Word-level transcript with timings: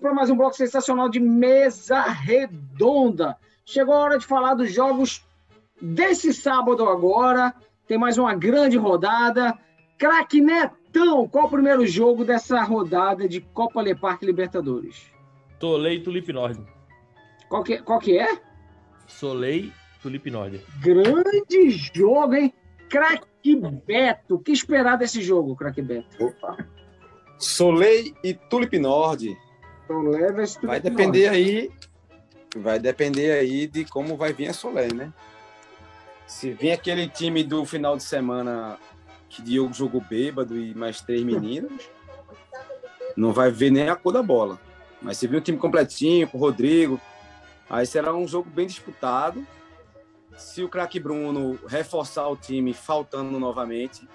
para 0.00 0.14
mais 0.14 0.30
um 0.30 0.36
bloco 0.36 0.56
sensacional 0.56 1.08
de 1.08 1.20
mesa 1.20 2.00
redonda. 2.02 3.36
Chegou 3.64 3.94
a 3.94 3.98
hora 3.98 4.18
de 4.18 4.26
falar 4.26 4.54
dos 4.54 4.72
jogos 4.72 5.24
desse 5.80 6.32
sábado 6.32 6.88
agora. 6.88 7.54
Tem 7.86 7.98
mais 7.98 8.18
uma 8.18 8.34
grande 8.34 8.76
rodada. 8.76 9.56
Craque 9.98 10.40
Netão, 10.40 11.28
qual 11.28 11.46
o 11.46 11.50
primeiro 11.50 11.86
jogo 11.86 12.24
dessa 12.24 12.62
rodada 12.62 13.28
de 13.28 13.40
Copa 13.40 13.82
Le 13.82 13.94
Parque 13.94 14.24
Libertadores? 14.24 15.10
Tolei 15.58 16.00
Tulip 16.00 16.32
Nord. 16.32 16.64
Qual 17.48 17.62
que, 17.62 17.78
qual 17.82 17.98
que 17.98 18.18
é? 18.18 18.40
Solei 19.06 19.72
Tulip 20.02 20.30
Nord. 20.30 20.60
Grande 20.80 21.70
jogo, 21.94 22.34
hein? 22.34 22.54
Craque 22.88 23.56
Beto. 23.86 24.36
O 24.36 24.38
que 24.38 24.52
esperar 24.52 24.96
desse 24.96 25.20
jogo, 25.20 25.54
Craque 25.54 25.82
Beto? 25.82 26.24
Opa. 26.24 26.56
Soleil 27.38 28.14
e 28.22 28.34
Tulip 28.34 28.78
Nord. 28.78 29.36
Solé 29.90 30.30
versus 30.30 30.54
Tulip 30.54 30.68
Vai 30.68 30.80
depender 30.80 31.28
aí. 31.28 31.70
Vai 32.56 32.78
depender 32.78 33.32
aí 33.32 33.66
de 33.66 33.84
como 33.84 34.16
vai 34.16 34.32
vir 34.32 34.48
a 34.48 34.52
Soleil, 34.52 34.94
né? 34.94 35.12
Se 36.26 36.52
vir 36.52 36.70
aquele 36.70 37.08
time 37.08 37.42
do 37.42 37.64
final 37.64 37.96
de 37.96 38.04
semana 38.04 38.78
que 39.28 39.42
Diogo 39.42 39.74
jogou 39.74 40.00
bêbado 40.00 40.56
e 40.56 40.74
mais 40.74 41.00
três 41.00 41.22
meninos, 41.24 41.90
não 43.16 43.32
vai 43.32 43.50
ver 43.50 43.70
nem 43.70 43.88
a 43.88 43.96
cor 43.96 44.12
da 44.12 44.22
bola. 44.22 44.60
Mas 45.02 45.16
se 45.16 45.26
vir 45.26 45.38
um 45.38 45.40
time 45.40 45.58
completinho, 45.58 46.28
com 46.28 46.38
o 46.38 46.40
Rodrigo, 46.40 47.00
aí 47.68 47.84
será 47.84 48.14
um 48.14 48.28
jogo 48.28 48.48
bem 48.48 48.66
disputado. 48.66 49.44
Se 50.36 50.62
o 50.62 50.68
craque 50.68 51.00
Bruno 51.00 51.58
reforçar 51.66 52.28
o 52.28 52.36
time 52.36 52.72
faltando 52.72 53.38
novamente, 53.40 54.08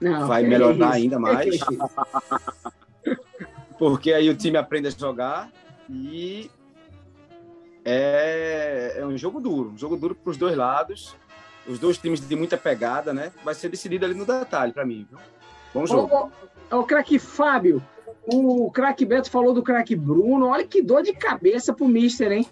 Não, 0.00 0.26
vai 0.26 0.42
melhorar 0.42 0.74
isso, 0.74 0.94
ainda 0.94 1.18
mais. 1.18 1.58
porque 3.78 4.12
aí 4.12 4.28
o 4.28 4.36
time 4.36 4.56
aprende 4.56 4.88
a 4.88 4.90
jogar 4.90 5.50
e 5.88 6.50
é, 7.84 8.96
é 8.98 9.06
um 9.06 9.16
jogo 9.16 9.40
duro, 9.40 9.70
um 9.70 9.78
jogo 9.78 9.96
duro 9.96 10.14
para 10.14 10.30
os 10.30 10.36
dois 10.36 10.56
lados, 10.56 11.16
os 11.66 11.78
dois 11.78 11.96
times 11.96 12.26
de 12.26 12.36
muita 12.36 12.56
pegada, 12.56 13.12
né? 13.12 13.32
Vai 13.44 13.54
ser 13.54 13.68
decidido 13.68 14.04
ali 14.04 14.14
no 14.14 14.26
detalhe 14.26 14.72
para 14.72 14.84
mim, 14.84 15.06
viu? 15.08 15.18
Bom 15.72 15.86
jogo. 15.86 16.30
Ô, 16.70 16.76
ô, 16.76 16.80
ô, 16.80 16.84
craque 16.84 17.18
Fábio, 17.18 17.82
o 18.26 18.70
craque 18.70 19.04
Beto 19.04 19.30
falou 19.30 19.54
do 19.54 19.62
craque 19.62 19.94
Bruno. 19.94 20.48
Olha 20.48 20.66
que 20.66 20.82
dor 20.82 21.02
de 21.02 21.12
cabeça 21.12 21.72
pro 21.72 21.88
Mister, 21.88 22.32
hein? 22.32 22.46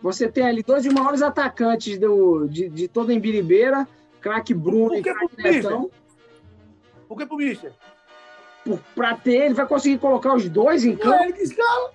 Você 0.00 0.28
tem 0.28 0.44
ali 0.44 0.62
dois 0.62 0.84
dos 0.84 0.92
maiores 0.92 1.22
atacantes 1.22 1.96
do, 1.98 2.46
de, 2.48 2.68
de 2.68 2.88
toda 2.88 3.12
a 3.12 3.14
Embiribeira, 3.14 3.86
craque 4.20 4.52
Bruno 4.52 4.88
Por 4.88 4.98
e 4.98 5.02
que 5.02 5.14
craque? 5.14 5.36
Betão. 5.36 5.90
Por 7.08 7.16
que 7.16 7.26
pro 7.26 7.36
Mister? 7.36 7.72
Pra 8.94 9.16
ter, 9.16 9.46
ele 9.46 9.54
vai 9.54 9.66
conseguir 9.66 9.98
colocar 9.98 10.34
os 10.34 10.48
dois 10.48 10.84
em 10.84 10.96
campo. 10.96 11.22
ele 11.24 11.32
que 11.32 11.42
escala. 11.42 11.92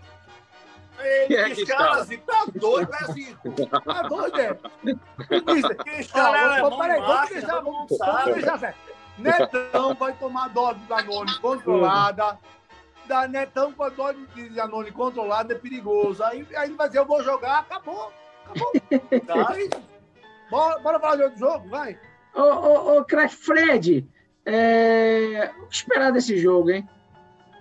Ele 1.00 1.36
é 1.36 1.50
que 1.52 1.62
escala, 1.62 2.02
assim, 2.02 2.18
tá 2.18 2.46
doido, 2.56 2.92
né, 2.92 3.14
Zico? 3.14 3.68
Tá 3.68 4.02
doido, 4.04 4.40
é? 4.40 4.52
O 4.52 5.54
Mister, 5.54 5.78
Quem 5.84 6.00
escala 6.00 6.38
é 6.38 6.78
peraí, 6.78 7.02
vamos 7.02 7.30
deixar, 7.30 7.62
mundo 7.62 7.88
vamos 7.88 7.98
sabe. 7.98 8.34
deixar 8.34 8.60
certo. 8.60 8.78
Netão 9.18 9.96
vai 9.96 10.14
tomar 10.14 10.50
dose 10.50 10.80
de 10.80 10.88
Danone 10.88 11.40
controlada. 11.40 12.40
Da 13.06 13.28
Netão 13.28 13.72
com 13.72 13.84
a 13.84 13.90
dose 13.90 14.20
de 14.36 14.50
Danone 14.50 14.92
controlada 14.92 15.54
é 15.54 15.58
perigoso. 15.58 16.22
Aí, 16.24 16.46
aí 16.56 16.68
ele 16.68 16.76
vai 16.76 16.88
dizer, 16.88 17.00
eu 17.00 17.06
vou 17.06 17.24
jogar, 17.24 17.60
acabou. 17.60 18.12
Acabou. 18.46 18.72
Tá? 19.26 19.56
Bora, 20.50 20.80
bora 20.80 21.00
falar 21.00 21.16
de 21.18 21.24
outro 21.24 21.40
jogo, 21.40 21.70
vai. 21.70 22.00
Ô, 22.34 22.42
ô, 22.42 22.98
ô, 22.98 23.06
craque 23.06 23.36
Fred, 23.36 24.08
é... 24.48 25.52
o 25.62 25.68
que 25.68 25.76
esperar 25.76 26.12
desse 26.12 26.38
jogo, 26.38 26.72
hein? 26.72 26.88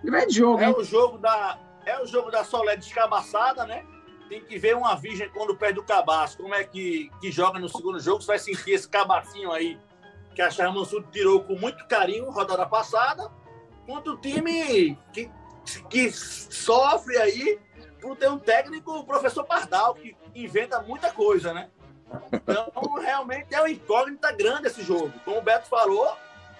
Grande 0.04 0.34
jogo, 0.34 0.62
É 0.62 0.66
hein? 0.66 0.74
o 0.76 0.84
jogo 0.84 1.18
da, 1.18 1.58
é 1.84 2.00
o 2.00 2.06
jogo 2.06 2.30
da 2.30 2.44
Solé 2.44 2.76
descabaçada, 2.76 3.66
né? 3.66 3.84
Tem 4.28 4.40
que 4.40 4.58
ver 4.58 4.76
uma 4.76 4.94
virgem 4.96 5.28
quando 5.30 5.56
perde 5.56 5.78
o 5.78 5.84
cabaço. 5.84 6.36
Como 6.36 6.54
é 6.54 6.64
que, 6.64 7.10
que 7.20 7.30
joga 7.30 7.58
no 7.58 7.68
segundo 7.68 7.98
jogo? 7.98 8.20
Você 8.20 8.26
vai 8.26 8.38
sentir 8.38 8.72
esse 8.72 8.88
cabacinho 8.88 9.52
aí 9.52 9.78
que 10.34 10.42
a 10.42 10.50
Charmansud 10.50 11.06
tirou 11.10 11.42
com 11.42 11.54
muito 11.54 11.86
carinho 11.86 12.30
rodada 12.30 12.66
passada. 12.66 13.30
Contra 13.86 14.12
o 14.12 14.16
time 14.16 14.98
que, 15.12 15.30
que 15.88 16.10
sofre 16.10 17.16
aí 17.18 17.58
por 18.00 18.16
ter 18.16 18.28
um 18.28 18.38
técnico, 18.38 18.98
o 18.98 19.04
professor 19.04 19.44
Pardal, 19.44 19.94
que 19.94 20.16
inventa 20.34 20.80
muita 20.82 21.12
coisa, 21.12 21.54
né? 21.54 21.70
Então, 22.32 22.70
realmente 23.00 23.54
é 23.54 23.60
uma 23.60 23.70
incógnita 23.70 24.30
grande 24.32 24.66
esse 24.68 24.82
jogo. 24.82 25.12
Como 25.24 25.38
o 25.38 25.42
Beto 25.42 25.68
falou, 25.68 26.16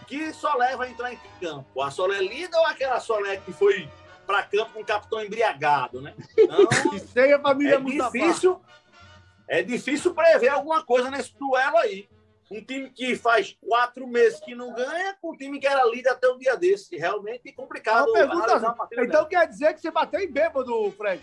que 0.06 0.32
Solé 0.32 0.76
vai 0.76 0.90
entrar 0.90 1.12
em 1.12 1.18
campo? 1.40 1.82
A 1.82 1.90
Solé 1.90 2.20
líder 2.20 2.56
ou 2.56 2.66
aquela 2.66 3.00
Solé 3.00 3.36
que 3.38 3.52
foi 3.52 3.88
para 4.26 4.42
campo 4.42 4.72
com 4.72 4.80
o 4.80 4.84
capitão 4.84 5.22
embriagado, 5.22 6.00
né? 6.00 6.14
Então, 6.36 6.66
aí 7.22 7.32
a 7.32 7.40
família 7.40 7.74
é 7.74 7.78
Mustafa. 7.78 8.10
difícil, 8.10 8.60
é 9.48 9.62
difícil 9.62 10.14
prever 10.14 10.48
alguma 10.48 10.84
coisa 10.84 11.10
nesse 11.10 11.36
duelo 11.38 11.78
aí. 11.78 12.08
Um 12.50 12.64
time 12.64 12.90
que 12.90 13.16
faz 13.16 13.56
quatro 13.60 14.06
meses 14.06 14.38
que 14.40 14.54
não 14.54 14.72
ganha, 14.72 15.16
com 15.20 15.32
um 15.32 15.36
time 15.36 15.58
que 15.58 15.66
era 15.66 15.84
líder 15.84 16.10
até 16.10 16.28
um 16.28 16.38
dia 16.38 16.56
desse. 16.56 16.96
Realmente 16.96 17.48
é 17.48 17.52
complicado. 17.52 18.08
Uma 18.08 18.14
pergunta, 18.14 18.76
Então 18.98 19.24
quer 19.26 19.48
dizer 19.48 19.74
que 19.74 19.80
você 19.80 19.90
bateu 19.90 20.20
em 20.20 20.30
bêbado, 20.30 20.92
Fred? 20.92 21.20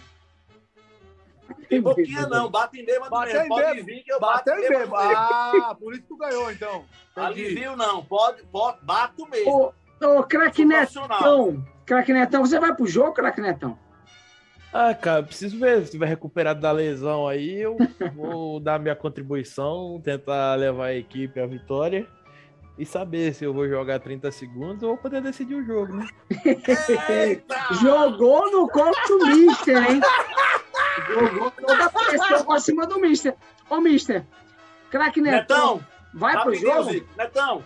Pouquinho 1.81 2.29
não, 2.29 2.49
bate 2.49 2.79
em 2.79 2.85
bêbado 2.85 3.09
Bateu 3.09 3.33
mesmo. 3.33 3.45
em 3.45 3.49
Pode 3.49 3.65
bêbado. 3.65 3.85
vir 3.85 4.03
que 4.03 4.13
eu 4.13 4.19
bato 4.19 4.49
em 4.51 4.55
bêbado 4.55 4.79
bêbado. 4.85 5.53
mesmo. 5.53 5.65
Ah, 5.65 5.75
por 5.75 5.93
isso 5.93 6.01
que 6.01 6.07
tu 6.07 6.17
ganhou, 6.17 6.51
então. 6.51 6.85
Alivio 7.15 7.75
não, 7.75 8.03
pode, 8.03 8.43
pode, 8.43 8.77
bato 8.83 9.27
mesmo. 9.29 9.73
Ô, 10.01 10.17
ô 10.19 10.23
craque. 10.23 10.65
Netão, 10.65 11.65
craque 11.85 12.13
Netão, 12.13 12.45
você 12.45 12.59
vai 12.59 12.75
pro 12.75 12.85
jogo, 12.85 13.13
craque 13.13 13.41
Netão? 13.41 13.77
Ah, 14.73 14.93
cara, 14.95 15.21
preciso 15.21 15.59
ver 15.59 15.77
se 15.77 15.83
estiver 15.83 16.07
recuperado 16.07 16.59
da 16.59 16.71
lesão 16.71 17.27
aí. 17.27 17.61
Eu 17.61 17.77
vou 18.15 18.59
dar 18.59 18.79
minha 18.79 18.95
contribuição, 18.95 20.01
tentar 20.03 20.55
levar 20.55 20.87
a 20.87 20.95
equipe 20.95 21.39
à 21.39 21.45
vitória 21.45 22.07
e 22.75 22.83
saber 22.87 23.35
se 23.35 23.45
eu 23.45 23.53
vou 23.53 23.69
jogar 23.69 23.99
30 23.99 24.31
segundos 24.31 24.81
ou 24.81 24.97
poder 24.97 25.21
decidir 25.21 25.53
o 25.53 25.63
jogo, 25.63 25.93
né? 25.93 26.07
Eita! 27.07 27.55
Jogou 27.79 28.49
no 28.51 28.67
corpo 28.67 29.07
do 29.09 29.27
Mister, 29.27 29.91
hein? 29.91 30.01
Jogou 31.07 31.51
toda 31.51 31.85
a 31.85 31.89
pressão 31.89 32.45
pra 32.45 32.59
cima 32.59 32.87
do 32.87 32.99
Mister. 32.99 33.35
Ô, 33.69 33.79
Mister, 33.79 34.25
craque 34.89 35.21
Netão, 35.21 35.75
Netão, 35.75 35.87
vai 36.13 36.41
pro 36.41 36.53
jogo? 36.55 36.91
Zico. 36.91 37.07
Netão, 37.17 37.65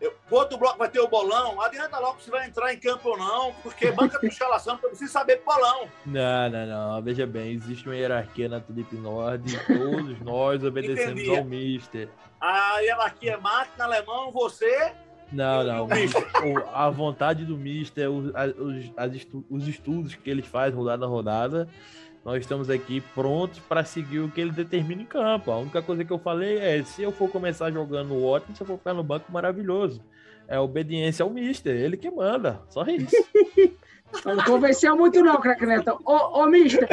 eu, 0.00 0.14
o 0.30 0.34
outro 0.34 0.56
bloco 0.56 0.78
vai 0.78 0.88
ter 0.88 1.00
o 1.00 1.08
bolão. 1.08 1.60
Adianta 1.60 1.98
logo 1.98 2.20
se 2.20 2.30
vai 2.30 2.46
entrar 2.46 2.72
em 2.72 2.78
campo 2.78 3.10
ou 3.10 3.18
não, 3.18 3.52
porque 3.62 3.90
banca 3.92 4.18
de 4.18 4.28
escalação, 4.28 4.78
eu 4.82 4.88
preciso 4.88 5.12
saber 5.12 5.36
pro 5.42 5.54
bolão. 5.54 5.88
Não, 6.06 6.50
não, 6.50 6.66
não. 6.66 7.02
Veja 7.02 7.26
bem, 7.26 7.52
existe 7.52 7.86
uma 7.86 7.96
hierarquia 7.96 8.48
na 8.48 8.60
Tulip 8.60 8.94
Nord 8.96 9.54
e 9.54 9.58
todos 9.66 10.20
nós 10.20 10.64
obedecemos 10.64 11.20
Entendi. 11.20 11.36
ao 11.36 11.44
Mister. 11.44 12.08
A 12.40 12.78
hierarquia 12.80 13.32
é 13.34 13.36
máquina, 13.36 13.84
alemão, 13.84 14.30
você. 14.30 14.92
Não, 15.32 15.62
não. 15.62 15.86
o 15.86 16.68
a 16.74 16.90
vontade 16.90 17.44
do 17.44 17.56
Mister, 17.56 18.10
os, 18.10 18.32
os, 18.58 18.92
as 18.96 19.14
estu- 19.14 19.44
os 19.48 19.68
estudos 19.68 20.14
que 20.14 20.28
ele 20.28 20.42
faz 20.42 20.74
rodada 20.74 21.04
a 21.04 21.08
rodada, 21.08 21.68
nós 22.24 22.40
estamos 22.40 22.68
aqui 22.68 23.00
prontos 23.14 23.58
para 23.60 23.82
seguir 23.84 24.20
o 24.20 24.30
que 24.30 24.40
ele 24.40 24.50
determina 24.50 25.02
em 25.02 25.06
campo. 25.06 25.50
A 25.50 25.58
única 25.58 25.80
coisa 25.80 26.04
que 26.04 26.12
eu 26.12 26.18
falei 26.18 26.58
é: 26.58 26.82
se 26.82 27.02
eu 27.02 27.12
for 27.12 27.30
começar 27.30 27.70
jogando 27.70 28.22
ótimo, 28.22 28.54
se 28.54 28.62
eu 28.62 28.66
for 28.66 28.76
ficar 28.76 28.94
no 28.94 29.02
banco, 29.02 29.32
maravilhoso. 29.32 30.02
É 30.46 30.58
obediência 30.58 31.22
ao 31.22 31.30
Mister, 31.30 31.74
ele 31.74 31.96
que 31.96 32.10
manda. 32.10 32.60
Só 32.68 32.84
isso. 32.84 33.14
Não 34.24 34.44
convenceu 34.44 34.96
muito 34.96 35.22
não, 35.22 35.40
craque 35.40 35.64
Netão. 35.64 36.00
Ô, 36.04 36.40
ô, 36.40 36.46
Mister, 36.46 36.88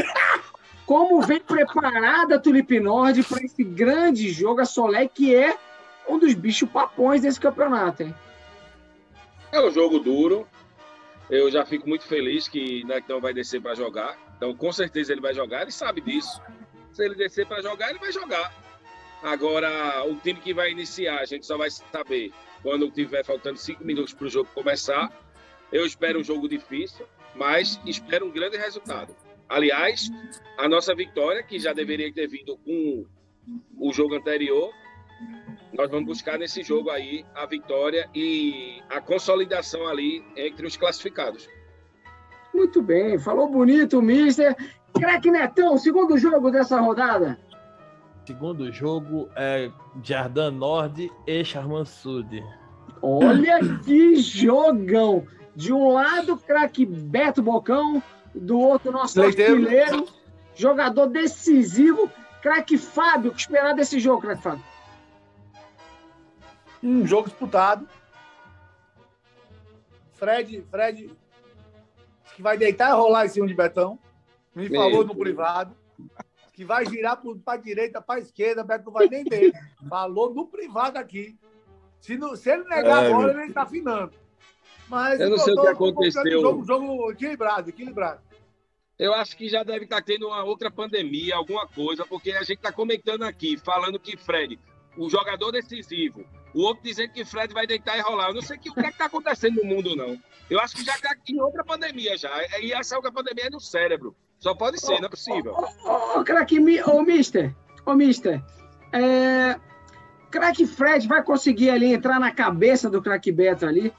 como 0.86 1.20
vem 1.22 1.40
preparada 1.40 2.36
a 2.36 2.40
Tulip 2.40 2.80
Nord 2.80 3.24
para 3.24 3.44
esse 3.44 3.64
grande 3.64 4.30
jogo, 4.30 4.62
a 4.62 4.66
Solé, 4.66 5.08
que 5.08 5.36
é 5.36 5.58
um 6.08 6.20
dos 6.20 6.36
bichos 6.36 6.70
papões 6.70 7.22
desse 7.22 7.40
campeonato, 7.40 8.04
hein? 8.04 8.14
É 9.52 9.60
um 9.60 9.72
jogo 9.72 9.98
duro. 9.98 10.48
Eu 11.28 11.50
já 11.50 11.66
fico 11.66 11.90
muito 11.90 12.06
feliz 12.06 12.48
que 12.48 12.84
Nectão 12.84 13.20
vai 13.20 13.34
descer 13.34 13.60
para 13.60 13.74
jogar. 13.74 14.16
Então, 14.38 14.56
com 14.56 14.72
certeza 14.72 15.12
ele 15.12 15.22
vai 15.22 15.34
jogar, 15.34 15.64
ele 15.64 15.72
sabe 15.72 16.00
disso. 16.00 16.40
Se 16.92 17.04
ele 17.04 17.16
descer 17.16 17.46
para 17.46 17.62
jogar, 17.62 17.90
ele 17.90 18.00
vai 18.00 18.12
jogar. 18.12 18.54
Agora, 19.22 20.06
o 20.06 20.16
time 20.18 20.40
que 20.40 20.54
vai 20.54 20.72
iniciar, 20.72 21.20
a 21.20 21.26
gente 21.26 21.46
só 21.46 21.58
vai 21.58 21.70
saber 21.72 22.32
quando 22.62 22.90
tiver 22.92 23.26
faltando 23.26 23.58
cinco 23.58 23.84
minutos 23.84 24.14
para 24.14 24.28
o 24.28 24.30
jogo 24.30 24.50
começar. 24.54 25.12
Eu 25.72 25.86
espero 25.86 26.20
um 26.20 26.24
jogo 26.24 26.48
difícil, 26.48 27.06
mas 27.36 27.80
espero 27.86 28.28
um 28.28 28.32
grande 28.32 28.58
resultado. 28.58 29.16
Aliás, 29.50 30.10
a 30.58 30.70
nossa 30.70 30.94
vitória, 30.94 31.42
que 31.42 31.58
já 31.58 31.74
deveria 31.74 32.14
ter 32.14 32.28
vindo 32.28 32.58
com 32.58 33.06
o 33.78 33.94
jogo 33.94 34.16
anterior, 34.16 34.72
nós 35.74 35.90
vamos 35.90 36.06
buscar 36.06 36.38
nesse 36.38 36.64
jogo 36.64 36.90
aí 36.90 37.26
a 37.34 37.46
vitória 37.46 38.10
e 38.14 38.82
a 38.90 39.02
consolidação 39.02 39.88
ali 39.88 40.24
entre 40.36 40.66
os 40.66 40.78
classificados. 40.78 41.50
Muito 42.58 42.82
bem, 42.82 43.20
falou 43.20 43.48
bonito, 43.48 44.02
Mister. 44.02 44.56
Craque 44.92 45.30
Netão, 45.30 45.78
segundo 45.78 46.18
jogo 46.18 46.50
dessa 46.50 46.82
rodada. 46.82 47.38
Segundo 48.26 48.72
jogo 48.72 49.30
é 49.36 49.72
Jardim 50.04 50.50
Nord 50.50 51.12
e 51.28 51.46
Charman 51.46 51.86
Sud. 51.86 52.44
Olha 53.00 53.60
que 53.86 54.16
jogão! 54.16 55.28
De 55.56 55.72
um 55.72 55.94
lado, 55.94 56.36
craque 56.36 56.84
Beto 56.84 57.44
Bocão, 57.44 58.02
do 58.34 58.60
outro 58.60 58.92
nosso 58.92 59.22
Leiteiro. 59.22 59.54
artilheiro, 59.54 60.08
jogador 60.56 61.06
decisivo, 61.06 62.10
craque 62.42 62.76
Fábio. 62.76 63.30
O 63.30 63.34
que 63.36 63.42
esperar 63.42 63.76
desse 63.76 64.00
jogo, 64.00 64.22
craque 64.22 64.42
Fábio? 64.42 64.64
Um 66.82 67.06
jogo 67.06 67.28
disputado. 67.28 67.88
Fred, 70.14 70.64
Fred 70.72 71.12
que 72.38 72.42
vai 72.44 72.56
deitar 72.56 72.90
e 72.92 72.94
rolar 72.94 73.26
em 73.26 73.30
cima 73.30 73.48
de 73.48 73.54
Betão. 73.56 73.98
Me 74.56 74.70
Meu 74.70 74.80
falou 74.80 75.00
no 75.00 75.08
Deus. 75.08 75.18
privado. 75.18 75.76
Que 76.54 76.64
vai 76.64 76.86
girar 76.86 77.20
para 77.44 77.54
a 77.56 77.58
direita, 77.58 78.00
para 78.00 78.20
a 78.20 78.20
esquerda, 78.20 78.64
Beto 78.64 78.86
não 78.86 78.94
vai 78.94 79.08
nem 79.08 79.24
ver. 79.24 79.52
Falou 79.90 80.32
no 80.34 80.46
privado 80.48 80.98
aqui. 81.00 81.36
Se, 82.00 82.16
não- 82.16 82.36
se 82.36 82.52
ele 82.52 82.64
negar 82.66 83.06
É, 83.06 83.08
agora, 83.12 83.32
ele 83.34 83.50
está 83.50 83.64
afinando. 83.64 84.14
Mas 84.88 85.20
Eu 85.20 85.32
não 85.32 85.38
sei 85.40 85.54
o 85.56 85.62
que 85.62 85.68
aconteceu. 85.68 86.24
no 86.24 86.42
Jogo, 86.42 86.64
jogo 86.66 87.12
equilibrado, 87.12 87.70
equilibrado. 87.70 88.22
Eu 89.00 89.14
acho 89.16 89.36
que 89.36 89.50
já 89.50 89.64
deve 89.64 89.86
estar 89.86 90.02
tendo 90.04 90.28
uma 90.28 90.44
outra 90.44 90.70
pandemia, 90.72 91.36
alguma 91.36 91.68
coisa, 91.68 92.06
porque 92.06 92.32
a 92.32 92.40
gente 92.44 92.58
está 92.58 92.72
comentando 92.72 93.24
aqui, 93.24 93.58
falando 93.58 94.00
que 94.00 94.16
Fred, 94.16 94.60
o 94.98 95.10
jogador 95.10 95.52
decisivo, 95.52 96.26
o 96.54 96.62
outro 96.62 96.84
dizendo 96.84 97.12
que 97.14 97.24
Fred 97.24 97.54
vai 97.54 97.68
deitar 97.68 97.98
e 97.98 98.02
rolar. 98.02 98.30
Eu 98.30 98.34
não 98.36 98.42
sei 98.42 98.58
que, 98.58 98.70
o 98.70 98.74
que 98.74 98.82
está 98.82 99.06
acontecendo 99.06 99.56
no 99.58 99.66
mundo, 99.66 99.96
não. 99.96 100.18
Eu 100.50 100.60
acho 100.60 100.76
que 100.76 100.84
já 100.84 100.96
está 100.96 101.16
em 101.30 101.42
outra 101.42 101.64
pandemia 101.64 102.18
já. 102.18 102.32
E 102.60 102.72
essa 102.74 102.96
outra 102.96 103.12
pandemia 103.12 103.46
é 103.48 103.50
no 103.50 103.60
cérebro. 103.60 104.16
Só 104.40 104.54
pode 104.56 104.80
ser, 104.80 105.00
não 105.00 105.08
é 105.08 105.10
possível. 105.10 105.54
Ô, 105.54 105.90
ô, 105.90 106.20
ô, 106.20 106.24
craque, 106.24 106.60
ô, 106.84 107.02
mister, 107.02 107.56
ô, 107.86 107.94
mister, 107.94 108.42
é, 108.94 109.60
craque 110.32 110.66
Fred 110.66 111.08
vai 111.08 111.24
conseguir 111.24 111.70
ali 111.70 111.94
entrar 111.94 112.20
na 112.20 112.32
cabeça 112.32 112.90
do 112.90 113.02
craque 113.02 113.32
Beto 113.32 113.66
ali? 113.66 113.94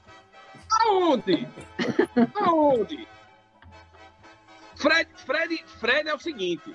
Aonde? 0.71 1.47
Aonde? 2.35 3.07
Fred, 4.75 5.09
Fred, 5.25 5.63
Fred 5.79 6.09
é 6.09 6.13
o 6.15 6.19
seguinte. 6.19 6.73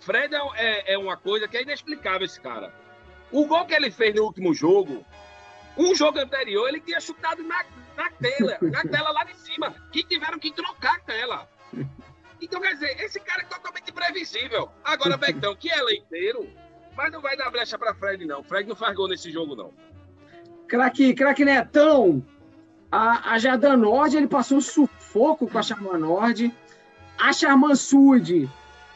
Fred 0.00 0.34
é, 0.34 0.38
é- 0.56 0.94
é 0.94 0.98
uma 0.98 1.16
coisa 1.16 1.46
que 1.46 1.56
é 1.56 1.62
inexplicável 1.62 2.24
esse 2.24 2.40
cara. 2.40 2.72
O 3.30 3.46
gol 3.46 3.66
que 3.66 3.74
ele 3.74 3.90
fez 3.90 4.14
no 4.14 4.24
último 4.24 4.54
jogo, 4.54 5.04
um 5.76 5.94
jogo 5.94 6.18
anterior, 6.18 6.68
ele 6.68 6.80
tinha 6.80 7.00
chutado 7.00 7.42
na, 7.42 7.64
na 7.96 8.10
tela, 8.10 8.58
na 8.62 8.82
tela 8.82 9.10
lá 9.10 9.24
de 9.24 9.36
cima, 9.36 9.74
que 9.92 10.02
tiveram 10.02 10.38
que 10.38 10.52
trocar 10.52 10.96
a 10.96 11.00
tela. 11.00 11.48
Então, 12.40 12.60
quer 12.60 12.74
dizer, 12.74 13.00
esse 13.00 13.20
cara 13.20 13.42
é 13.42 13.46
totalmente 13.46 13.90
imprevisível. 13.90 14.70
Agora, 14.84 15.16
Betão, 15.16 15.56
que 15.56 15.70
é 15.70 15.82
leiteiro, 15.82 16.48
mas 16.96 17.12
não 17.12 17.20
vai 17.20 17.36
dar 17.36 17.50
brecha 17.50 17.78
para 17.78 17.94
Fred, 17.94 18.24
não. 18.24 18.42
Fred 18.42 18.68
não 18.68 18.76
faz 18.76 18.94
gol 18.94 19.08
nesse 19.08 19.30
jogo, 19.30 19.54
não. 19.56 19.72
Craque, 20.68 21.14
craque 21.14 21.44
Netão, 21.44 22.24
a, 22.90 23.34
a 23.34 23.38
Jardim 23.38 23.76
Nord, 23.76 24.16
ele 24.16 24.26
passou 24.26 24.60
sufoco 24.60 25.46
com 25.46 25.58
a 25.58 25.62
Charman 25.62 25.98
Nord. 25.98 26.54
A 27.18 27.32
Charman 27.32 27.74
Sud 27.74 28.48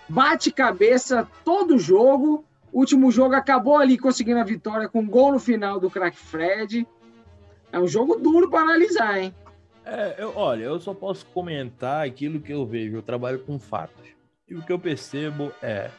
bate 0.08 0.50
cabeça 0.50 1.28
todo 1.44 1.78
jogo. 1.78 2.44
O 2.72 2.80
último 2.80 3.10
jogo 3.10 3.34
acabou 3.34 3.76
ali 3.76 3.98
conseguindo 3.98 4.40
a 4.40 4.44
vitória 4.44 4.88
com 4.88 5.00
um 5.00 5.06
gol 5.06 5.32
no 5.32 5.38
final 5.38 5.78
do 5.78 5.90
craque 5.90 6.16
Fred. 6.16 6.86
É 7.70 7.78
um 7.78 7.86
jogo 7.86 8.16
duro 8.16 8.48
para 8.48 8.60
analisar, 8.60 9.20
hein? 9.20 9.34
É, 9.84 10.14
eu, 10.18 10.32
olha, 10.36 10.64
eu 10.64 10.80
só 10.80 10.94
posso 10.94 11.26
comentar 11.26 12.06
aquilo 12.06 12.40
que 12.40 12.52
eu 12.52 12.64
vejo, 12.64 12.96
eu 12.96 13.02
trabalho 13.02 13.40
com 13.40 13.58
fatos. 13.58 14.08
E 14.48 14.54
o 14.54 14.62
que 14.62 14.72
eu 14.72 14.78
percebo 14.78 15.52
é, 15.60 15.90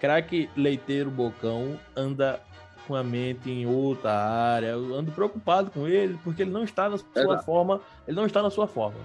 craque 0.00 0.48
leiteiro 0.56 1.10
Bocão 1.10 1.78
anda 1.96 2.40
com 2.86 2.94
a 2.94 3.02
mente 3.02 3.50
em 3.50 3.66
outra 3.66 4.12
área, 4.12 4.68
eu 4.68 4.94
ando 4.94 5.10
preocupado 5.10 5.70
com 5.70 5.86
ele, 5.88 6.18
porque 6.22 6.42
ele 6.42 6.50
não 6.50 6.64
está 6.64 6.88
na 6.88 6.98
sua 6.98 7.08
Exato. 7.16 7.44
forma, 7.44 7.80
ele 8.06 8.16
não 8.16 8.26
está 8.26 8.42
na 8.42 8.50
sua 8.50 8.66
forma. 8.66 9.00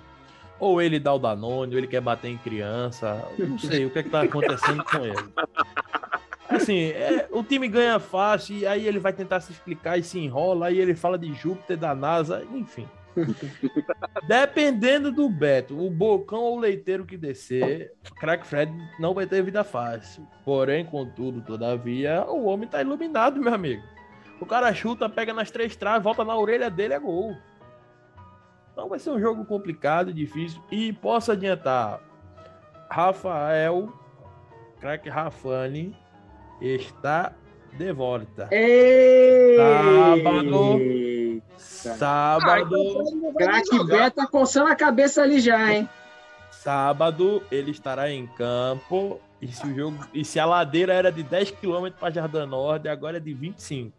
Ou 0.59 0.81
ele 0.81 0.99
dá 0.99 1.13
o 1.13 1.19
Danone, 1.19 1.73
ou 1.73 1.77
ele 1.77 1.87
quer 1.87 2.01
bater 2.01 2.29
em 2.29 2.37
criança, 2.37 3.25
eu 3.37 3.47
não 3.47 3.57
sei 3.57 3.85
o 3.85 3.89
que 3.89 3.99
está 3.99 4.21
acontecendo 4.23 4.83
com 4.83 5.05
ele. 5.05 5.15
Assim, 6.49 6.89
é, 6.89 7.27
o 7.31 7.43
time 7.43 7.67
ganha 7.67 7.99
fácil, 7.99 8.57
e 8.57 8.65
aí 8.65 8.87
ele 8.87 8.99
vai 8.99 9.13
tentar 9.13 9.39
se 9.39 9.51
explicar 9.51 9.97
e 9.97 10.03
se 10.03 10.19
enrola, 10.19 10.67
aí 10.67 10.79
ele 10.79 10.95
fala 10.95 11.17
de 11.17 11.31
Júpiter, 11.33 11.77
da 11.77 11.93
NASA, 11.93 12.43
enfim. 12.51 12.87
Dependendo 14.27 15.11
do 15.11 15.29
Beto, 15.29 15.79
o 15.79 15.89
Bocão 15.89 16.39
ou 16.39 16.57
o 16.57 16.59
Leiteiro 16.59 17.05
que 17.05 17.17
descer, 17.17 17.93
craque 18.19 18.47
Fred 18.47 18.71
não 18.99 19.13
vai 19.13 19.27
ter 19.27 19.43
vida 19.43 19.63
fácil. 19.63 20.27
Porém, 20.43 20.85
contudo, 20.85 21.41
todavia, 21.41 22.25
o 22.25 22.45
homem 22.45 22.67
tá 22.67 22.81
iluminado, 22.81 23.39
meu 23.39 23.53
amigo. 23.53 23.83
O 24.39 24.45
cara 24.45 24.73
chuta, 24.73 25.09
pega 25.09 25.33
nas 25.33 25.51
três 25.51 25.75
traves, 25.75 26.03
volta 26.03 26.23
na 26.23 26.35
orelha 26.35 26.69
dele, 26.69 26.93
é 26.93 26.99
gol. 26.99 27.35
Então 28.71 28.87
vai 28.87 28.97
ser 28.97 29.11
um 29.11 29.19
jogo 29.19 29.45
complicado, 29.45 30.13
difícil. 30.13 30.61
E 30.71 30.93
posso 30.93 31.31
adiantar, 31.31 31.99
Rafael, 32.89 33.91
craque 34.79 35.09
Rafani, 35.09 35.95
está 36.61 37.33
de 37.73 37.91
volta. 37.93 38.47
Ei! 38.51 39.55
Sábado. 39.57 41.41
Ah, 41.51 41.57
Sábado. 41.57 42.75
então 43.39 43.77
jogar. 43.77 43.97
Beto 43.97 44.15
tá 44.17 44.27
coçando 44.27 44.69
a 44.71 44.75
cabeça 44.75 45.21
ali 45.21 45.39
já, 45.39 45.71
hein? 45.73 45.87
Sábado 46.51 47.41
ele 47.51 47.71
estará 47.71 48.09
em 48.11 48.27
campo. 48.27 49.19
E 49.41 49.47
se, 49.47 49.65
o 49.65 49.73
jogo, 49.73 50.05
e 50.13 50.25
se 50.25 50.37
a 50.37 50.45
ladeira 50.45 50.93
era 50.93 51.09
de 51.11 51.23
10 51.23 51.51
km 51.51 51.87
para 51.97 52.13
Jardim 52.13 52.45
Norte, 52.45 52.89
agora 52.89 53.15
é 53.17 53.19
de 53.21 53.33
25. 53.33 53.97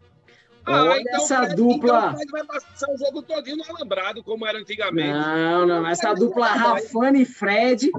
Olha 0.67 1.01
essa 1.15 1.37
Fred- 1.39 1.55
dupla. 1.55 1.97
Então 1.97 2.09
o 2.13 2.15
Fred 2.17 2.31
vai 2.31 2.43
passar 2.45 2.87
o 2.91 2.97
jogo 2.99 3.23
todinho 3.23 3.57
no 3.57 3.63
alambrado, 3.75 4.23
como 4.23 4.45
era 4.45 4.59
antigamente. 4.59 5.09
Não, 5.09 5.65
não, 5.65 5.87
essa 5.87 6.13
dupla 6.13 6.45
Rafane 6.45 7.23
e 7.23 7.25
Fred. 7.25 7.89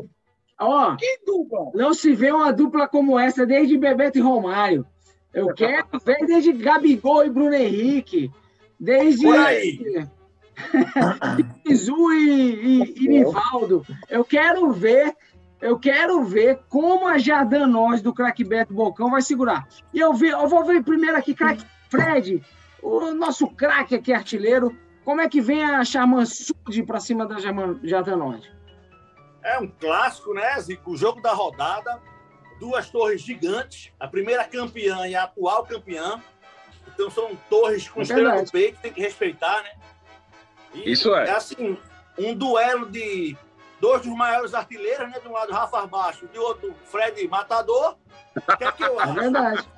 Ó, 0.65 0.97
Que 0.97 1.19
dupla? 1.27 1.71
não 1.75 1.93
se 1.95 2.15
vê 2.15 2.31
uma 2.33 2.53
dupla 2.53 2.87
como 2.89 3.19
essa 3.19 3.45
desde 3.47 3.77
Bebeto 3.79 4.19
e 4.19 4.21
Romário. 4.21 4.87
Eu 5.33 5.49
quero 5.55 5.87
ver 6.05 6.27
desde 6.27 6.53
Gabigol 6.53 7.25
e 7.25 7.31
Bruno 7.31 7.55
Henrique. 7.55 8.31
Desde 8.79 9.25
Por 9.25 9.37
aí. 9.39 10.07
Izu 11.69 12.13
e, 12.13 12.25
e, 12.95 13.05
e 13.05 13.09
Nivaldo. 13.09 13.85
Eu 14.09 14.25
quero 14.25 14.71
ver, 14.73 15.15
eu 15.61 15.79
quero 15.79 16.23
ver 16.25 16.61
como 16.69 17.07
a 17.09 17.19
Jardim 17.19 17.67
Nós 17.67 18.03
do 18.03 18.13
craque 18.13 18.45
Beto 18.45 18.75
Bocão 18.75 19.11
vai 19.11 19.23
segurar. 19.23 19.67
E 19.93 19.99
eu, 20.01 20.13
vi, 20.13 20.29
eu 20.29 20.47
vou 20.49 20.65
ver 20.65 20.83
primeiro 20.83 21.17
aqui, 21.17 21.35
craque 21.35 21.65
Fred, 21.89 22.43
o 22.83 23.13
nosso 23.13 23.47
craque 23.49 23.95
aqui, 23.95 24.13
artilheiro. 24.13 24.77
Como 25.05 25.21
é 25.21 25.29
que 25.29 25.41
vem 25.41 25.65
a 25.65 25.85
Charman 25.85 26.25
Sud 26.27 26.83
para 26.87 27.01
cima 27.01 27.27
da 27.27 27.39
Jarman- 27.39 27.81
Jardim 27.83 28.13
Nós? 28.13 28.49
É 29.43 29.59
um 29.59 29.67
clássico, 29.69 30.33
né, 30.35 30.59
Zico? 30.61 30.93
O 30.93 30.97
jogo 30.97 31.21
da 31.21 31.33
rodada. 31.33 32.01
Duas 32.61 32.89
torres 32.91 33.21
gigantes. 33.21 33.93
A 33.99 34.07
primeira 34.07 34.45
campeã 34.45 35.07
e 35.07 35.15
a 35.15 35.25
atual 35.25 35.65
campeã. 35.65 36.23
Então 36.89 37.11
são 37.11 37.35
torres 37.51 37.89
com 37.89 38.01
É 38.01 38.03
estrela 38.03 38.37
no 38.43 38.51
peito, 38.51 38.79
tem 38.81 38.93
que 38.93 39.01
respeitar, 39.01 39.63
né? 39.63 39.73
E 40.75 40.93
Isso 40.93 41.15
é. 41.15 41.29
É 41.29 41.33
assim, 41.33 41.77
um 42.19 42.35
duelo 42.35 42.91
de 42.91 43.37
dois 43.81 44.03
dos 44.03 44.15
maiores 44.15 44.55
artilheiros, 44.55 45.11
né? 45.11 45.19
De 45.21 45.27
um 45.29 45.33
lado, 45.33 45.53
Rafa 45.53 45.87
Baixo, 45.87 46.27
de 46.29 46.39
outro, 46.39 46.75
Fred 46.85 47.27
Matador. 47.29 47.97
O 48.37 48.57
que 48.57 48.65
é 48.65 48.73
que 48.73 48.83
eu 48.83 49.01
É 49.01 49.05
acho? 49.05 49.15
verdade. 49.15 49.69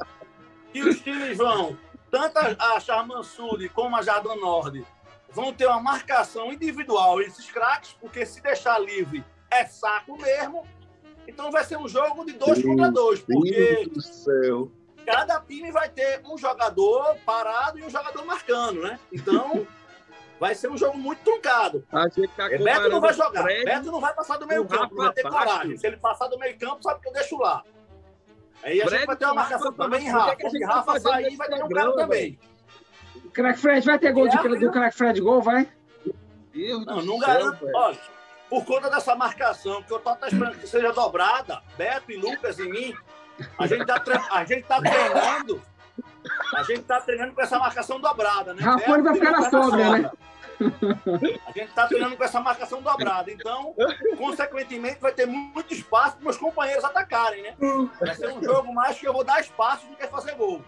que 0.72 0.82
os 0.82 1.00
times 1.00 1.38
vão, 1.38 1.78
tanto 2.10 2.38
a 2.38 2.80
Charman 2.80 3.22
Sul 3.22 3.58
como 3.72 3.96
a 3.96 4.02
Jardim 4.02 4.38
Norte, 4.40 4.84
vão 5.30 5.52
ter 5.52 5.66
uma 5.66 5.80
marcação 5.80 6.52
individual 6.52 7.20
esses 7.20 7.50
craques, 7.50 7.92
porque 8.00 8.26
se 8.26 8.40
deixar 8.42 8.78
livre 8.80 9.24
é 9.60 9.66
saco 9.66 10.16
mesmo. 10.20 10.66
Então 11.26 11.50
vai 11.50 11.64
ser 11.64 11.78
um 11.78 11.88
jogo 11.88 12.24
de 12.24 12.32
dois 12.32 12.62
contra 12.62 12.90
dois, 12.90 13.20
porque 13.20 13.50
Meu 13.50 13.76
Deus 13.76 13.88
do 13.88 14.02
céu. 14.02 14.70
cada 15.06 15.40
time 15.40 15.70
vai 15.72 15.88
ter 15.88 16.20
um 16.24 16.36
jogador 16.36 17.16
parado 17.24 17.78
e 17.78 17.82
um 17.84 17.88
jogador 17.90 18.24
marcando, 18.26 18.82
né? 18.82 18.98
Então 19.12 19.66
vai 20.38 20.54
ser 20.54 20.70
um 20.70 20.76
jogo 20.76 20.98
muito 20.98 21.20
truncado. 21.24 21.84
A 21.90 22.08
gente 22.08 22.28
tá 22.28 22.52
É, 22.52 22.58
Beto 22.58 22.88
não 22.90 23.00
vai 23.00 23.14
jogar. 23.14 23.42
Fred 23.42 23.64
Beto 23.64 23.90
não 23.90 24.00
vai 24.00 24.12
passar 24.14 24.36
do 24.36 24.46
meio 24.46 24.66
campo, 24.66 24.94
vai 24.96 25.12
ter 25.12 25.22
Baixo. 25.22 25.38
coragem. 25.38 25.76
Se 25.78 25.86
ele 25.86 25.96
passar 25.96 26.28
do 26.28 26.38
meio 26.38 26.58
campo, 26.58 26.82
sabe 26.82 27.00
que 27.00 27.08
eu 27.08 27.12
deixo 27.12 27.38
lá. 27.38 27.62
Aí 28.62 28.80
a 28.82 28.84
Fred 28.86 28.98
gente 28.98 29.06
vai 29.06 29.16
ter 29.16 29.24
uma 29.26 29.32
com 29.34 29.38
Rafa 29.40 29.50
marcação 29.50 29.72
também 29.72 30.04
em 30.04 30.08
é 30.08 30.10
Rafa. 30.10 30.50
Se 30.50 30.60
tá 30.60 30.66
Rafa 30.66 31.00
sair, 31.00 31.36
vai 31.36 31.48
ter 31.48 31.62
um 31.64 31.68
cara 31.68 31.92
também. 31.94 32.38
Crack 33.32 33.58
Fred 33.58 33.86
vai 33.86 33.98
ter 33.98 34.12
gol 34.12 34.28
de, 34.28 34.36
É, 34.38 34.42
do 34.58 34.70
Crack 34.70 34.96
Fred 34.96 35.20
gol, 35.20 35.40
vai? 35.42 35.68
Deus 36.52 36.84
Não, 36.86 37.02
não 37.02 37.18
céu, 37.18 37.26
garanto. 37.26 37.64
velho. 37.64 37.76
Olha, 37.76 37.98
por 38.54 38.64
conta 38.64 38.88
dessa 38.88 39.16
marcação, 39.16 39.82
que 39.82 39.92
eu 39.92 39.98
tô 39.98 40.10
até 40.10 40.28
esperando 40.28 40.56
que 40.56 40.68
seja 40.68 40.92
dobrada, 40.92 41.60
Beto 41.76 42.12
e 42.12 42.16
Lucas 42.16 42.56
e 42.60 42.68
mim, 42.68 42.94
a 43.58 43.66
gente 43.66 43.84
tá, 43.84 44.00
a 44.30 44.44
gente 44.44 44.62
tá 44.62 44.80
treinando. 44.80 45.60
A 46.56 46.62
gente 46.62 46.82
tá 46.82 47.00
treinando 47.00 47.34
com 47.34 47.42
essa 47.42 47.58
marcação 47.58 47.98
dobrada, 47.98 48.54
né? 48.54 48.62
Rafone 48.62 49.02
vai 49.02 49.14
ficar 49.14 49.32
na 49.32 49.50
sobra, 49.50 49.98
né? 49.98 50.10
A 51.48 51.50
gente 51.50 51.72
tá 51.74 51.88
treinando 51.88 52.16
com 52.16 52.22
essa 52.22 52.40
marcação 52.40 52.80
dobrada. 52.80 53.32
Então, 53.32 53.74
consequentemente, 54.16 55.00
vai 55.00 55.10
ter 55.10 55.26
muito 55.26 55.74
espaço 55.74 56.14
para 56.14 56.24
meus 56.24 56.36
companheiros 56.36 56.84
atacarem, 56.84 57.42
né? 57.42 57.56
Vai 58.00 58.14
ser 58.14 58.28
um 58.32 58.42
jogo 58.42 58.72
mais 58.72 58.96
que 58.96 59.06
eu 59.08 59.12
vou 59.12 59.24
dar 59.24 59.40
espaço 59.40 59.84
do 59.88 59.96
que 59.96 60.06
fazer 60.06 60.36
gol. 60.36 60.62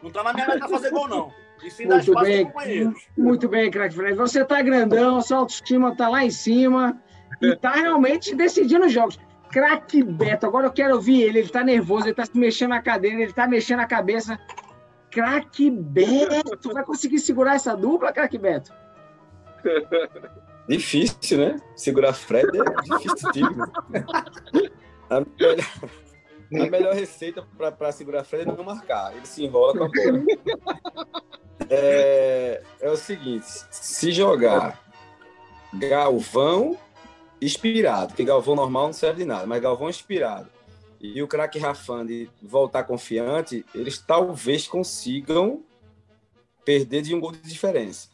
Não 0.00 0.12
tá 0.12 0.22
na 0.22 0.32
minha 0.32 0.46
meta 0.46 0.68
fazer 0.68 0.90
gol, 0.90 1.08
não. 1.08 1.34
E 1.60 1.70
sim 1.72 1.88
dar 1.88 1.96
Muito 1.96 2.08
espaço 2.08 2.26
bem. 2.26 2.44
aos 2.44 2.52
companheiros. 2.52 3.08
Muito 3.18 3.48
bem, 3.48 3.70
Crack 3.70 3.94
Fred. 3.94 4.14
Você 4.16 4.44
tá 4.44 4.62
grandão, 4.62 5.20
sua 5.20 5.38
autoestima 5.38 5.96
tá 5.96 6.08
lá 6.08 6.24
em 6.24 6.30
cima 6.30 7.02
e 7.40 7.56
tá 7.56 7.72
realmente 7.72 8.34
decidindo 8.34 8.86
os 8.86 8.92
jogos. 8.92 9.18
Craque 9.50 10.02
Beto, 10.02 10.46
agora 10.46 10.66
eu 10.66 10.72
quero 10.72 10.94
ouvir 10.94 11.22
ele. 11.22 11.40
Ele 11.40 11.48
tá 11.48 11.62
nervoso, 11.62 12.06
ele 12.06 12.14
tá 12.14 12.24
se 12.24 12.36
mexendo 12.36 12.70
na 12.70 12.80
cadeira, 12.80 13.20
ele 13.22 13.32
tá 13.32 13.46
mexendo 13.46 13.80
a 13.80 13.86
cabeça. 13.86 14.38
Craque 15.10 15.70
Beto, 15.70 16.72
vai 16.72 16.84
conseguir 16.84 17.18
segurar 17.18 17.54
essa 17.54 17.76
dupla, 17.76 18.12
Craque 18.12 18.38
Beto? 18.38 18.72
Difícil, 20.68 21.38
né? 21.38 21.56
Segurar 21.76 22.14
Fred 22.14 22.46
é 22.46 22.82
difícil. 22.82 23.28
a, 25.10 25.20
melhor, 25.20 25.56
a 26.54 26.70
melhor 26.70 26.94
receita 26.94 27.46
para 27.76 27.92
segurar 27.92 28.24
Fred 28.24 28.48
é 28.48 28.56
não 28.56 28.64
marcar. 28.64 29.14
Ele 29.14 29.26
se 29.26 29.44
enrola 29.44 29.74
com 29.74 29.84
a 29.84 29.88
bola. 29.88 30.24
É, 31.68 32.62
é 32.80 32.90
o 32.90 32.96
seguinte: 32.96 33.46
se 33.70 34.12
jogar 34.12 34.80
Galvão 35.74 36.76
inspirado, 37.44 38.08
porque 38.08 38.24
Galvão 38.24 38.54
normal 38.54 38.86
não 38.86 38.92
serve 38.92 39.22
de 39.22 39.24
nada, 39.24 39.46
mas 39.46 39.60
Galvão 39.60 39.90
inspirado 39.90 40.48
e 41.02 41.20
o 41.20 41.26
craque 41.26 41.58
Rafandi 41.58 42.30
voltar 42.40 42.84
confiante, 42.84 43.66
eles 43.74 43.98
talvez 43.98 44.68
consigam 44.68 45.64
perder 46.64 47.02
de 47.02 47.12
um 47.12 47.18
gol 47.18 47.32
de 47.32 47.40
diferença. 47.40 48.08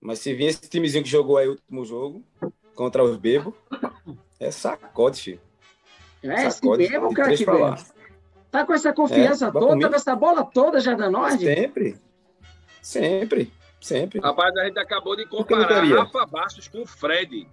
Mas 0.00 0.18
se 0.18 0.34
vir 0.34 0.46
esse 0.46 0.68
timezinho 0.68 1.04
que 1.04 1.08
jogou 1.08 1.36
aí 1.36 1.46
o 1.46 1.52
último 1.52 1.84
jogo 1.84 2.24
contra 2.74 3.04
os 3.04 3.16
Bebo, 3.16 3.56
é 4.40 4.50
sacode, 4.50 5.20
filho. 5.20 5.40
É, 6.24 6.50
sacode, 6.50 6.82
esse 6.82 6.92
Bebo, 6.92 7.14
craque 7.14 7.46
Bebo. 7.46 7.76
Tá 8.50 8.66
com 8.66 8.72
essa 8.72 8.92
confiança 8.92 9.46
é, 9.46 9.52
toda, 9.52 9.88
com 9.88 9.94
essa 9.94 10.16
bola 10.16 10.44
toda 10.44 10.80
já 10.80 10.94
da 10.94 11.08
Norte? 11.08 11.44
Sempre. 11.44 11.96
Sempre. 12.82 13.52
Sempre. 13.86 14.18
Rapaz, 14.18 14.56
a 14.56 14.64
gente 14.64 14.80
acabou 14.80 15.14
de 15.14 15.24
comparar 15.26 15.84
Rafa 15.84 16.26
Bastos 16.26 16.66
com 16.66 16.82
o 16.82 16.86
Fred. 16.86 17.48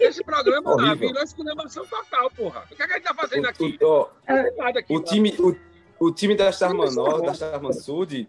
Esse 0.00 0.24
programa 0.24 0.74
lá 0.74 0.94
virou 0.94 1.22
exclamação 1.22 1.84
total, 1.84 2.30
porra. 2.30 2.64
O 2.70 2.74
que, 2.74 2.82
é 2.82 2.86
que 2.86 2.92
a 2.94 2.96
gente 2.96 3.04
tá 3.04 3.14
fazendo 3.14 3.46
aqui? 3.46 3.78
O, 3.82 3.86
o, 3.86 4.62
aqui, 4.62 4.96
o 4.96 5.00
time, 5.02 5.34
o, 5.38 5.54
o, 6.06 6.10
time 6.10 6.34
da 6.34 6.50
Charman 6.50 6.90
Norte, 6.94 7.26
da 7.26 7.34
Charman 7.34 7.74
Sud, 7.74 8.26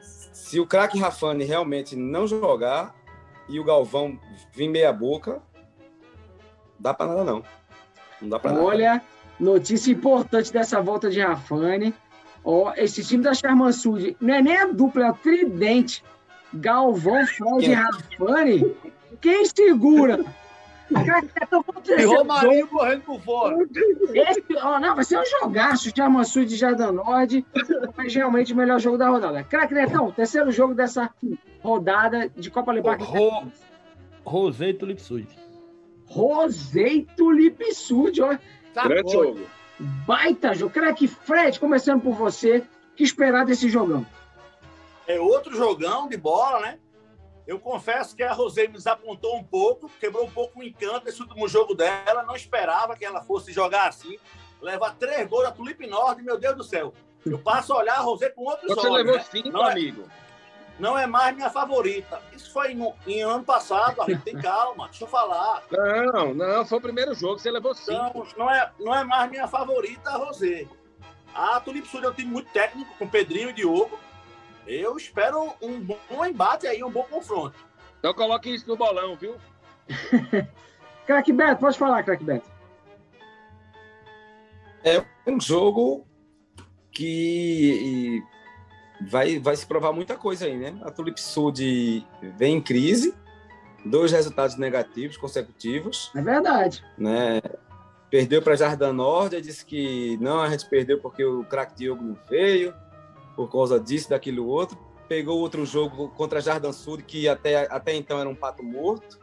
se 0.00 0.60
o 0.60 0.66
craque 0.66 1.00
Rafani 1.00 1.42
realmente 1.42 1.96
não 1.96 2.28
jogar 2.28 2.94
e 3.48 3.58
o 3.58 3.64
Galvão 3.64 4.16
vir 4.52 4.68
meia 4.68 4.92
boca, 4.92 5.42
dá 6.78 6.94
pra 6.94 7.06
nada 7.06 7.24
não. 7.24 7.42
Não 8.22 8.28
dá 8.28 8.38
pra 8.38 8.52
nada. 8.52 8.64
Olha, 8.64 9.02
notícia 9.40 9.90
importante 9.90 10.52
dessa 10.52 10.80
volta 10.80 11.10
de 11.10 11.20
Rafani. 11.20 11.92
Ó, 12.44 12.72
esse 12.76 13.04
time 13.04 13.24
da 13.24 13.34
Charman 13.34 13.72
Sud 13.72 14.16
não 14.20 14.32
é 14.32 14.40
nem 14.40 14.56
a 14.56 14.66
dupla, 14.66 15.06
é 15.06 15.10
o 15.10 15.14
tridente. 15.14 16.04
Galvão, 16.52 17.26
Fred 17.26 17.70
e 17.70 17.72
Rafani 17.72 18.76
quem 19.20 19.44
segura? 19.46 20.24
E 20.90 22.04
Romarinho 22.04 22.66
correndo 22.66 23.02
por 23.02 23.20
fora. 23.20 23.56
Esse, 24.12 24.42
ó, 24.56 24.80
não, 24.80 24.96
vai 24.96 25.04
ser 25.04 25.20
um 25.20 25.26
jogaço 25.26 25.92
de 25.92 26.00
Amassu 26.02 26.44
de 26.44 26.56
Jardim 26.56 26.92
Norte, 26.92 27.46
mas 27.96 28.12
realmente 28.12 28.52
o 28.52 28.56
melhor 28.56 28.80
jogo 28.80 28.98
da 28.98 29.08
rodada. 29.08 29.44
Crack 29.44 29.72
Netão, 29.72 30.10
terceiro 30.10 30.50
jogo 30.50 30.74
dessa 30.74 31.10
rodada 31.60 32.28
de 32.36 32.50
Copa 32.50 32.72
Libertadores. 32.72 33.20
Ro 33.20 33.52
Rosei 34.24 34.74
Tulipsud. 34.74 35.28
Rosei 36.06 37.06
Tulipsud, 37.16 38.22
ó. 38.22 38.36
Tá 38.74 38.88
Grande 38.88 39.12
jogo. 39.12 39.40
Baita 39.78 40.54
jogo. 40.54 40.72
Crack 40.72 41.06
Fred, 41.06 41.58
começando 41.60 42.02
por 42.02 42.14
você, 42.14 42.64
que 42.96 43.04
esperar 43.04 43.46
desse 43.46 43.68
jogão? 43.68 44.04
É 45.10 45.18
outro 45.18 45.56
jogão 45.56 46.08
de 46.08 46.16
bola, 46.16 46.60
né? 46.60 46.78
Eu 47.44 47.58
confesso 47.58 48.14
que 48.14 48.22
a 48.22 48.32
Rosé 48.32 48.68
me 48.68 48.74
desapontou 48.74 49.36
um 49.36 49.42
pouco, 49.42 49.90
quebrou 49.98 50.24
um 50.24 50.30
pouco 50.30 50.60
o 50.60 50.62
encanto 50.62 51.06
desse 51.06 51.20
último 51.20 51.48
jogo 51.48 51.74
dela. 51.74 52.22
Não 52.22 52.36
esperava 52.36 52.94
que 52.94 53.04
ela 53.04 53.20
fosse 53.22 53.52
jogar 53.52 53.88
assim. 53.88 54.16
Levar 54.62 54.94
três 54.94 55.28
gols 55.28 55.44
da 55.44 55.50
Tulipe 55.50 55.84
Norte, 55.86 56.22
meu 56.22 56.38
Deus 56.38 56.56
do 56.56 56.62
céu. 56.62 56.94
Eu 57.26 57.40
passo 57.40 57.72
a 57.72 57.78
olhar 57.78 57.96
a 57.96 58.00
Rosé 58.00 58.30
com 58.30 58.44
outros 58.44 58.68
Você 58.68 58.86
olhos. 58.86 58.92
Você 58.92 59.02
levou 59.02 59.16
né? 59.16 59.24
cinco, 59.30 59.48
não 59.50 59.66
é- 59.66 59.72
amigo. 59.72 60.04
Não 60.78 60.96
é 60.96 61.06
mais 61.06 61.34
minha 61.34 61.50
favorita. 61.50 62.22
Isso 62.32 62.52
foi 62.52 62.72
no, 62.72 62.94
em 63.06 63.20
ano 63.20 63.44
passado, 63.44 64.02
gente 64.06 64.22
tem 64.22 64.38
calma, 64.40 64.86
deixa 64.86 65.04
eu 65.04 65.08
falar. 65.08 65.62
Não, 65.70 66.32
não, 66.32 66.64
foi 66.64 66.78
o 66.78 66.80
primeiro 66.80 67.14
jogo, 67.14 67.38
você 67.38 67.50
levou 67.50 67.74
cinco. 67.74 68.26
Não, 68.36 68.46
não 68.46 68.50
é, 68.50 68.72
não 68.78 68.94
é 68.94 69.04
mais 69.04 69.30
minha 69.30 69.46
favorita 69.46 70.08
a 70.08 70.16
Rosé. 70.16 70.66
A 71.34 71.60
Tulipe 71.60 71.86
Sul 71.88 72.02
é 72.02 72.08
um 72.08 72.14
time 72.14 72.30
muito 72.30 72.50
técnico, 72.50 72.94
com 72.96 73.06
Pedrinho 73.06 73.50
e 73.50 73.52
Diogo. 73.52 73.98
Eu 74.66 74.96
espero 74.96 75.54
um 75.60 75.80
bom 75.80 76.26
embate 76.26 76.66
aí, 76.66 76.82
um 76.84 76.90
bom 76.90 77.04
confronto. 77.04 77.56
Então 77.98 78.14
coloque 78.14 78.54
isso 78.54 78.68
no 78.68 78.76
bolão, 78.76 79.16
viu? 79.16 79.36
Crack 81.06 81.32
Beto, 81.32 81.60
pode 81.60 81.78
falar, 81.78 82.02
Crack 82.02 82.22
Beto. 82.22 82.48
É 84.84 85.04
um 85.26 85.40
jogo 85.40 86.06
que 86.92 88.22
vai, 89.08 89.38
vai 89.38 89.56
se 89.56 89.66
provar 89.66 89.92
muita 89.92 90.16
coisa 90.16 90.46
aí, 90.46 90.56
né? 90.56 90.78
A 90.82 90.90
Tulip 90.90 91.20
Sud 91.20 92.06
vem 92.36 92.56
em 92.56 92.60
crise, 92.60 93.14
dois 93.84 94.12
resultados 94.12 94.56
negativos 94.56 95.16
consecutivos. 95.16 96.10
É 96.14 96.22
verdade. 96.22 96.84
Né? 96.96 97.40
Perdeu 98.10 98.42
para 98.42 98.56
Jardim 98.56 98.92
Norte, 98.92 99.40
disse 99.40 99.64
que 99.64 100.16
não, 100.20 100.40
a 100.40 100.48
gente 100.48 100.68
perdeu 100.68 100.98
porque 100.98 101.24
o 101.24 101.44
craque 101.44 101.76
Diogo 101.76 102.02
não 102.02 102.18
veio 102.28 102.74
por 103.40 103.50
causa 103.50 103.80
disso, 103.80 104.10
daquilo 104.10 104.46
outro. 104.46 104.76
Pegou 105.08 105.38
outro 105.38 105.64
jogo 105.64 106.10
contra 106.10 106.42
Jardim 106.42 106.72
Sul, 106.74 106.98
que 106.98 107.26
até, 107.26 107.66
até 107.72 107.94
então 107.94 108.20
era 108.20 108.28
um 108.28 108.34
pato 108.34 108.62
morto. 108.62 109.18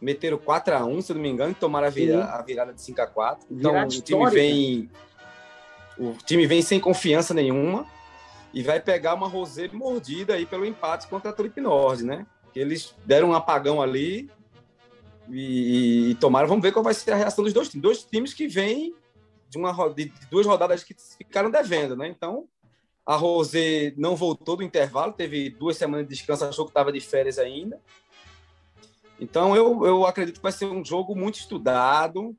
Meteram 0.00 0.38
4x1, 0.38 1.02
se 1.02 1.12
não 1.12 1.20
me 1.20 1.28
engano, 1.28 1.50
e 1.50 1.54
tomaram 1.54 1.88
a, 1.88 1.90
vira, 1.90 2.24
a 2.24 2.40
virada 2.42 2.72
de 2.72 2.80
5x4. 2.80 3.38
Então 3.50 3.72
Virada 3.72 3.88
o 3.88 4.00
time 4.00 4.30
vem. 4.30 4.90
O 5.98 6.12
time 6.24 6.46
vem 6.46 6.62
sem 6.62 6.78
confiança 6.78 7.34
nenhuma 7.34 7.84
e 8.54 8.62
vai 8.62 8.78
pegar 8.78 9.14
uma 9.14 9.26
roseira 9.26 9.76
mordida 9.76 10.34
aí 10.34 10.46
pelo 10.46 10.64
empate 10.64 11.08
contra 11.08 11.30
a 11.30 11.32
Tulip 11.32 11.60
Norte, 11.60 12.04
né? 12.04 12.24
Que 12.52 12.60
eles 12.60 12.94
deram 13.04 13.30
um 13.30 13.34
apagão 13.34 13.82
ali 13.82 14.30
e, 15.28 16.10
e, 16.10 16.14
tomaram. 16.16 16.46
Vamos 16.46 16.62
ver 16.62 16.70
qual 16.70 16.84
vai 16.84 16.94
ser 16.94 17.10
a 17.10 17.16
reação 17.16 17.42
dos 17.42 17.52
dois 17.52 17.68
times. 17.68 17.82
Dois 17.82 18.04
times 18.04 18.32
que 18.32 18.46
vêm 18.46 18.94
de, 19.50 19.58
uma, 19.58 19.72
de 19.88 20.12
duas 20.30 20.46
rodadas 20.46 20.84
que 20.84 20.94
ficaram 21.18 21.50
devendo, 21.50 21.96
né? 21.96 22.06
Então 22.06 22.46
a 23.06 23.14
Rosé 23.14 23.94
não 23.96 24.16
voltou 24.16 24.56
do 24.56 24.64
intervalo, 24.64 25.12
teve 25.12 25.48
duas 25.48 25.76
semanas 25.76 26.08
de 26.08 26.14
descanso, 26.14 26.44
achou 26.44 26.64
que 26.64 26.70
estava 26.70 26.90
de 26.90 27.00
férias 27.00 27.38
ainda. 27.38 27.80
Então 29.20 29.54
eu, 29.54 29.86
eu 29.86 30.04
acredito 30.04 30.36
que 30.36 30.42
vai 30.42 30.52
ser 30.52 30.66
um 30.66 30.84
jogo 30.84 31.14
muito 31.14 31.38
estudado 31.38 32.36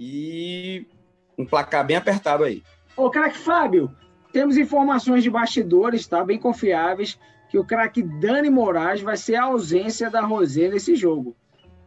e 0.00 0.86
um 1.36 1.44
placar 1.44 1.86
bem 1.86 1.96
apertado 1.96 2.44
aí. 2.44 2.62
Ô, 2.96 3.10
craque 3.10 3.36
Fábio, 3.36 3.94
temos 4.32 4.56
informações 4.56 5.22
de 5.22 5.30
bastidores, 5.30 6.06
tá? 6.06 6.24
Bem 6.24 6.38
confiáveis, 6.38 7.18
que 7.50 7.58
o 7.58 7.64
craque 7.64 8.02
Dani 8.02 8.48
Moraes 8.48 9.02
vai 9.02 9.16
ser 9.16 9.36
a 9.36 9.44
ausência 9.44 10.10
da 10.10 10.22
Rosé 10.22 10.68
nesse 10.68 10.96
jogo. 10.96 11.36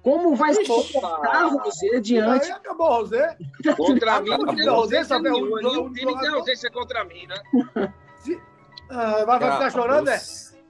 Como 0.07 0.37
vai 0.37 0.53
se 0.53 0.65
comportar 0.65 1.49
Rosé 1.49 1.99
diante. 1.99 2.45
Aí 2.45 2.51
acabou 2.53 2.87
a 2.87 2.95
Rosé. 2.95 3.37
Contra 3.75 4.21
mim, 4.21 4.29
não 4.29 4.55
tem 4.55 4.65
ausência 4.65 5.19
nenhuma. 5.19 5.61
Nenhum 5.61 5.91
time 5.91 6.17
tem 6.17 6.29
ausência 6.29 6.71
contra 6.71 7.03
mim, 7.03 7.27
né? 7.27 7.91
Se... 8.23 8.41
Ah, 8.89 9.25
vai 9.25 9.37
ficar 9.37 9.69
chorando, 9.69 10.07
é? 10.07 10.17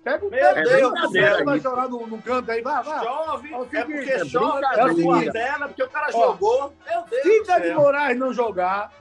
Pega 0.04 0.26
o 0.26 0.32
Meu 0.32 0.56
Deus, 0.56 1.12
Deus 1.12 1.46
vai 1.46 1.60
chorar 1.60 1.88
no, 1.88 2.08
no, 2.08 2.20
canto 2.20 2.50
aí, 2.50 2.64
vai, 2.64 2.84
vai. 2.84 3.06
Chove, 3.06 3.54
é, 3.54 3.78
é 3.78 3.84
porque 3.84 4.12
é 4.12 4.26
chove, 4.26 4.66
é 4.76 4.86
o 4.86 5.32
dela, 5.32 5.68
porque 5.68 5.84
o 5.84 5.90
cara 5.90 6.08
Ó, 6.16 6.32
jogou. 6.32 6.74
Meu 6.90 7.04
Deus 7.04 7.22
Se 7.22 7.44
Dani 7.44 7.74
Moraes 7.76 8.18
não 8.18 8.34
jogar, 8.34 8.92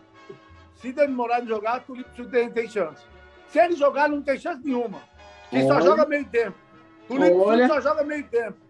se 0.83 0.93
Dani 0.93 1.14
Moraes 1.14 1.45
não 1.45 1.49
jogar, 1.49 1.81
Tulipo 1.81 2.25
tem, 2.26 2.50
tem 2.50 2.69
chance. 2.69 3.02
Se 3.49 3.59
ele 3.59 3.75
jogar, 3.75 4.07
não 4.07 4.21
tem 4.21 4.38
chance 4.38 4.61
nenhuma. 4.62 5.00
Que 5.49 5.62
só 5.66 5.81
joga 5.81 6.05
meio 6.05 6.26
tempo. 6.26 6.59
Tulipo 7.09 7.69
só 7.69 7.81
joga 7.81 8.05
meio 8.05 8.28
tempo. 8.28 8.66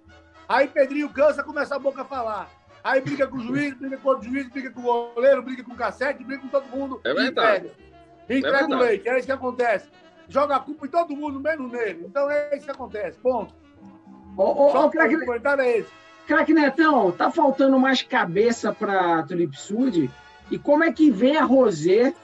Aí 0.49 0.69
Pedrinho 0.69 1.09
cansa, 1.09 1.43
começa 1.43 1.75
a 1.75 1.79
boca 1.79 2.03
a 2.03 2.05
falar. 2.05 2.49
Aí 2.83 3.01
briga 3.01 3.27
com 3.27 3.37
o 3.37 3.41
juiz, 3.41 3.75
briga 3.75 3.97
com 3.97 4.11
o 4.11 4.23
juiz, 4.23 4.49
briga 4.49 4.71
com 4.71 4.81
o 4.81 5.13
goleiro, 5.15 5.43
briga 5.43 5.65
com 5.65 5.73
o 5.73 5.77
cassete, 5.77 6.23
briga 6.23 6.43
com 6.43 6.49
todo 6.49 6.69
mundo. 6.69 7.01
É 7.03 7.13
verdade. 7.13 7.67
Entrega, 8.29 8.39
entrega 8.39 8.75
é 8.75 8.77
o 8.77 8.79
leite, 8.79 9.09
é 9.09 9.19
isso 9.19 9.27
que 9.27 9.33
acontece. 9.33 9.89
Joga 10.29 10.57
a 10.57 10.61
culpa 10.61 10.87
em 10.87 10.89
todo 10.89 11.17
mundo, 11.17 11.41
menos 11.41 11.71
nele. 11.73 12.05
Então 12.07 12.31
é 12.31 12.57
isso 12.57 12.65
que 12.65 12.71
acontece. 12.71 13.19
Ponto. 13.19 13.55
Ô, 14.37 14.67
ô, 14.67 14.71
Só 14.71 14.87
ô, 14.87 14.91
craque, 14.91 15.19
comentário 15.25 15.63
é 15.63 15.79
esse. 15.79 15.91
Craque 16.27 16.53
Netão, 16.53 17.13
tá 17.13 17.31
faltando 17.31 17.79
mais 17.79 18.03
cabeça 18.03 18.73
para 18.73 19.23
Tulip 19.23 19.57
Sud? 19.57 20.11
E 20.51 20.59
como 20.59 20.85
é 20.85 20.93
que 20.93 21.11
vem 21.11 21.37
a 21.37 21.45
Rosé 21.45 22.15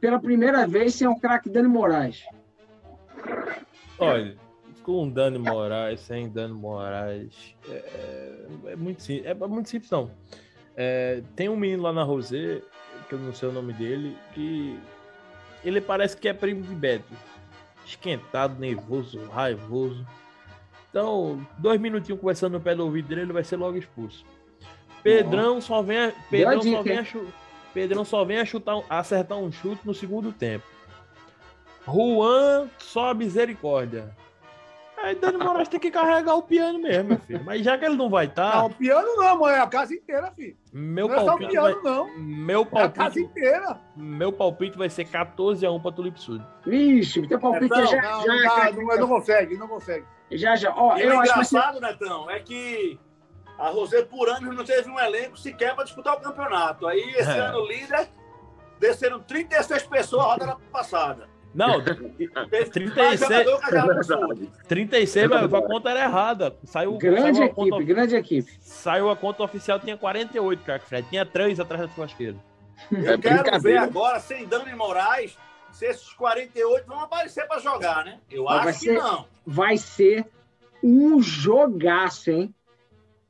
pela 0.00 0.18
primeira 0.18 0.66
vez 0.66 0.94
sem 0.94 1.06
o 1.06 1.16
craque 1.16 1.48
Dani 1.48 1.68
Moraes? 1.68 2.22
Olha, 3.98 4.36
com 4.86 5.10
Dani 5.10 5.36
Moraes, 5.36 5.98
sem 5.98 6.28
Dani 6.28 6.54
Moraes, 6.54 7.56
é, 7.68 7.72
é, 7.72 8.72
é 8.72 8.76
muito 8.76 9.02
simples. 9.02 9.26
É 9.26 9.34
muito 9.34 9.68
simples, 9.68 9.90
não. 9.90 10.08
É, 10.76 11.22
tem 11.34 11.48
um 11.48 11.56
menino 11.56 11.82
lá 11.82 11.92
na 11.92 12.04
Rosé, 12.04 12.62
que 13.08 13.14
eu 13.16 13.18
não 13.18 13.34
sei 13.34 13.48
o 13.48 13.52
nome 13.52 13.72
dele, 13.72 14.16
que 14.32 14.78
ele 15.64 15.80
parece 15.80 16.16
que 16.16 16.28
é 16.28 16.32
primo 16.32 16.62
de 16.62 16.72
Beto. 16.72 17.12
Esquentado, 17.84 18.60
nervoso, 18.60 19.20
raivoso. 19.26 20.06
Então, 20.88 21.44
dois 21.58 21.80
minutinhos 21.80 22.20
conversando 22.20 22.52
no 22.52 22.60
pé 22.60 22.72
do 22.76 22.84
ouvido 22.84 23.08
dele, 23.08 23.22
ele 23.22 23.32
vai 23.32 23.42
ser 23.42 23.56
logo 23.56 23.76
expulso. 23.76 24.24
Pedrão 25.02 25.60
só 25.60 25.82
vem, 25.82 25.98
a- 25.98 26.12
Pedrão 26.30 26.62
só 26.62 26.82
vem 26.82 26.98
a 26.98 27.04
Pedrão 27.74 28.04
só 28.04 28.24
vem 28.24 28.38
a 28.38 28.44
chutar, 28.44 28.80
a 28.88 28.98
acertar 29.00 29.36
um 29.36 29.50
chute 29.50 29.84
no 29.84 29.92
segundo 29.92 30.30
tempo. 30.32 30.64
Juan 31.84 32.68
só 32.78 33.10
a 33.10 33.14
misericórdia. 33.14 34.14
Aí 35.06 35.14
Dani 35.14 35.38
Moraes 35.38 35.68
tem 35.68 35.78
que 35.78 35.88
carregar 35.90 36.34
o 36.34 36.42
piano 36.42 36.80
mesmo, 36.80 37.10
meu 37.10 37.18
filho. 37.20 37.40
Mas 37.44 37.62
já 37.62 37.78
que 37.78 37.84
ele 37.84 37.94
não 37.94 38.10
vai 38.10 38.26
estar, 38.26 38.56
Não, 38.56 38.70
piano 38.70 39.06
não, 39.16 39.38
mãe. 39.38 39.54
É 39.54 39.60
a 39.60 39.66
casa 39.68 39.94
inteira, 39.94 40.32
filho. 40.32 40.56
meu 40.72 41.06
Não 41.06 41.14
é 41.14 41.18
só 41.18 41.22
o 41.22 41.26
palpite 41.26 41.54
vai, 41.54 41.72
piano, 41.74 41.82
não. 41.84 42.18
meu 42.18 42.60
É 42.62 42.64
a 42.64 42.88
casa 42.88 42.92
palpite, 42.94 43.20
inteira. 43.20 43.80
meu 43.96 44.32
palpite 44.32 44.76
vai 44.76 44.90
ser 44.90 45.04
14 45.04 45.64
a 45.64 45.70
1 45.70 45.80
para 45.80 45.92
Tulip 45.92 46.20
Sud. 46.20 46.44
Vixe, 46.66 47.24
teu 47.28 47.38
palpite 47.38 47.68
Não, 47.70 47.78
é 47.82 47.86
já, 47.86 48.02
Não, 48.02 48.20
já, 48.22 48.34
não, 48.34 48.42
dá, 48.56 48.72
não, 48.72 48.96
não 48.98 49.08
consegue, 49.08 49.56
não 49.56 49.68
consegue. 49.68 50.04
já, 50.32 50.56
já. 50.56 50.74
Ó, 50.74 50.96
E 50.96 51.02
eu 51.02 51.14
o 51.16 51.20
acho 51.20 51.32
que 51.34 51.38
vai 51.38 51.46
engraçado, 51.46 51.80
Netão, 51.80 52.28
é 52.28 52.40
que 52.40 52.98
a 53.58 53.68
Rosé 53.68 54.02
por 54.02 54.28
ano 54.28 54.52
não 54.52 54.64
teve 54.64 54.90
um 54.90 54.98
elenco 54.98 55.38
sequer 55.38 55.74
para 55.76 55.84
disputar 55.84 56.16
o 56.16 56.20
campeonato. 56.20 56.84
Aí, 56.86 57.00
esse 57.16 57.30
É. 57.30 57.38
ano, 57.38 57.64
líder, 57.64 58.08
desceram 58.80 59.20
36 59.20 59.84
pessoas 59.84 60.24
a 60.24 60.32
rodada 60.32 60.56
passada. 60.72 61.28
Não, 61.56 61.82
Teve 61.82 62.70
36. 62.70 62.96
mais 62.96 63.20
jogador 63.20 63.58
que 63.58 63.64
a 63.64 63.68
É 63.68 63.72
Jardim 63.72 64.02
Sul. 64.02 64.18
verdade. 64.28 64.50
36, 64.68 65.28
mas 65.28 65.54
a 65.54 65.62
conta 65.62 65.90
era 65.90 66.04
errada. 66.04 66.56
Saiu, 66.64 66.98
grande 66.98 67.38
saiu, 67.38 67.44
equipe, 67.50 67.70
conta, 67.70 67.82
grande 67.84 68.14
equipe. 68.16 68.52
saiu 68.60 69.10
a 69.10 69.16
conta 69.16 69.42
oficial, 69.42 69.80
tinha 69.80 69.96
48, 69.96 70.62
craque 70.62 70.86
Fred. 70.86 71.08
Tinha 71.08 71.24
3 71.24 71.58
atrás 71.58 71.82
da 71.82 71.88
churrasqueira. 71.88 72.36
Eu 72.92 73.14
É 73.14 73.18
quero 73.18 73.60
ver 73.60 73.78
agora, 73.78 74.20
sem 74.20 74.46
Dani 74.46 74.74
Moraes, 74.74 75.36
se 75.72 75.86
esses 75.86 76.12
48 76.12 76.86
vão 76.86 77.00
aparecer 77.00 77.46
para 77.48 77.58
jogar, 77.58 78.04
né? 78.04 78.18
Eu 78.30 78.44
Mas 78.44 78.66
acho 78.68 78.78
que 78.80 78.84
ser- 78.86 78.98
não. 78.98 79.26
Vai 79.46 79.76
ser 79.78 80.26
um 80.82 81.22
jogaço, 81.22 82.30
hein? 82.30 82.54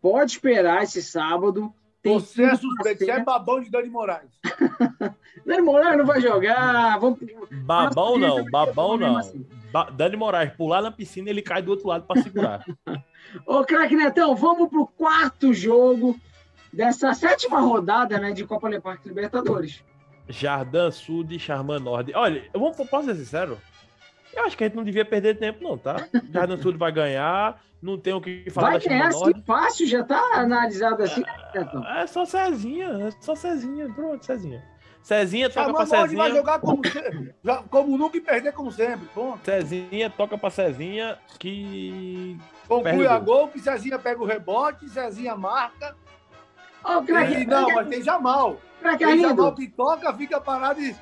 Pode 0.03 0.33
esperar 0.33 0.83
esse 0.83 1.01
sábado. 1.03 1.73
Você 2.15 2.45
é 2.45 2.57
suspeito, 2.57 3.05
você 3.05 3.11
é 3.11 3.23
babão 3.23 3.61
de 3.61 3.71
Dani 3.71 3.89
Moraes. 3.89 4.31
Dani 5.45 5.63
Moraes 5.63 5.99
não 5.99 6.07
vai 6.07 6.21
jogar. 6.21 6.99
Vamos... 6.99 7.19
Babão 7.51 8.19
Nossa, 8.19 8.43
não, 8.43 8.51
babão 8.51 8.97
não. 8.97 9.17
assim. 9.19 9.47
Ba- 9.73 9.91
Dani 9.91 10.17
Moraes 10.17 10.53
pular 10.53 10.83
na 10.83 10.91
piscina 10.91 11.31
ele 11.31 11.43
cai 11.43 11.63
do 11.63 11.71
outro 11.71 11.89
lado 11.89 12.05
para 12.05 12.23
segurar. 12.23 12.65
Ô, 13.47 13.65
craque 13.65 13.97
Netão, 13.97 14.35
vamos 14.35 14.69
pro 14.69 14.87
quarto 14.87 15.53
jogo 15.53 16.19
dessa 16.73 17.13
sétima 17.15 17.61
rodada 17.61 18.19
né, 18.19 18.33
de 18.33 18.45
Copa 18.45 18.69
Leparque 18.69 19.09
Libertadores. 19.09 19.83
Jardim 20.29 20.91
Sud 20.91 21.35
e 21.35 21.39
Charman 21.39 21.79
Nord. 21.79 22.13
Olha, 22.15 22.49
eu 22.53 22.61
vou, 22.61 22.73
posso 22.73 23.07
ser 23.07 23.17
sincero? 23.17 23.59
Eu 24.35 24.45
acho 24.45 24.57
que 24.57 24.65
a 24.65 24.67
gente 24.67 24.77
não 24.77 24.85
devia 24.85 25.05
perder 25.05 25.39
tempo, 25.39 25.63
não, 25.63 25.79
tá? 25.79 26.07
Jardim 26.33 26.61
Sud 26.61 26.77
vai 26.77 26.93
ganhar, 26.93 27.61
não 27.81 27.99
tem 27.99 28.13
o 28.13 28.21
que 28.21 28.51
falar 28.51 28.73
Vai 28.73 28.81
ganhar 28.81 29.09
assim 29.09 29.43
fácil, 29.47 29.87
já 29.87 30.05
tá 30.05 30.21
analisado 30.35 31.03
assim. 31.03 31.23
É 32.01 32.07
só 32.07 32.25
Cezinha, 32.25 32.87
é 33.09 33.11
só 33.21 33.35
Cezinha, 33.35 33.89
pronto, 33.95 34.25
Cezinha. 34.25 34.63
Cezinha 35.03 35.49
toca 35.49 35.73
pra 35.73 35.85
Nord 35.87 35.91
vai 35.93 36.27
Cezinha. 36.27 36.35
jogar 36.35 36.59
como, 36.59 36.83
como 37.71 37.97
nunca 37.97 38.17
e 38.17 38.21
perder 38.21 38.53
como 38.53 38.73
sempre. 38.73 39.07
Ponto. 39.15 39.39
Cezinha 39.45 40.11
toca 40.11 40.37
pra 40.37 40.51
Cezinha 40.51 41.17
que. 41.39 42.37
Conclui 42.67 43.07
a 43.07 43.17
o 43.17 43.23
gol. 43.23 43.49
que 43.49 43.61
Cezinha 43.61 44.01
pega 44.01 44.21
o 44.21 44.27
rebote, 44.27 44.89
Cezinha 44.89 45.37
marca. 45.37 45.95
Ô, 46.85 47.03
craque, 47.03 47.35
E, 47.35 47.47
não, 47.47 47.69
mas 47.73 47.89
tem 47.89 48.03
Jamal. 48.03 48.57
craque 48.81 49.05
Tem 49.05 49.21
Jamal 49.21 49.55
que 49.55 49.69
toca, 49.69 50.13
fica 50.15 50.41
parado 50.41 50.81
e 50.81 50.95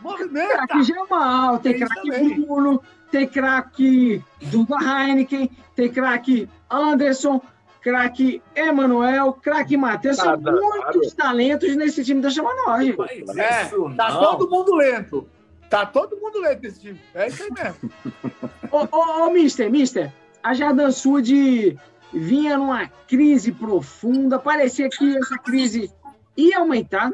movimenta. 0.00 0.66
Craque 0.66 0.82
Jamal, 0.84 1.58
tem 1.58 1.72
Tem 1.78 1.86
craque. 1.86 2.34
Bruno, 2.34 2.82
tem 3.10 3.26
craque 3.28 4.24
Duda 4.42 4.76
Heineken, 4.76 5.50
tem 5.74 5.90
craque 5.90 6.48
Anderson, 6.70 7.40
craque 7.82 8.40
Emanuel, 8.54 9.32
craque 9.34 9.76
Matheus. 9.76 10.16
São 10.16 10.26
Nada, 10.26 10.52
muitos 10.52 11.12
talentos 11.12 11.74
nesse 11.76 12.04
time 12.04 12.20
da 12.20 12.30
Chamanord. 12.30 12.94
Mas 12.96 13.36
É, 13.36 13.64
isso 13.64 13.92
tá 13.96 14.10
não. 14.12 14.20
todo 14.20 14.50
mundo 14.50 14.74
lento. 14.76 15.28
Tá 15.68 15.84
todo 15.84 16.16
mundo 16.16 16.40
lento 16.40 16.62
nesse 16.62 16.80
time. 16.80 17.00
É 17.14 17.28
isso 17.28 17.42
aí 17.42 17.50
mesmo. 17.50 17.90
Ô, 18.70 18.88
ô, 18.90 19.26
ô, 19.26 19.30
mister, 19.30 19.70
mister, 19.70 20.12
a 20.42 20.54
Jardim 20.54 20.90
Sud 20.90 21.78
vinha 22.12 22.56
numa 22.56 22.88
crise 23.08 23.52
profunda, 23.52 24.38
parecia 24.38 24.88
que 24.88 25.16
essa 25.16 25.36
crise 25.38 25.90
ia 26.36 26.58
aumentar, 26.58 27.12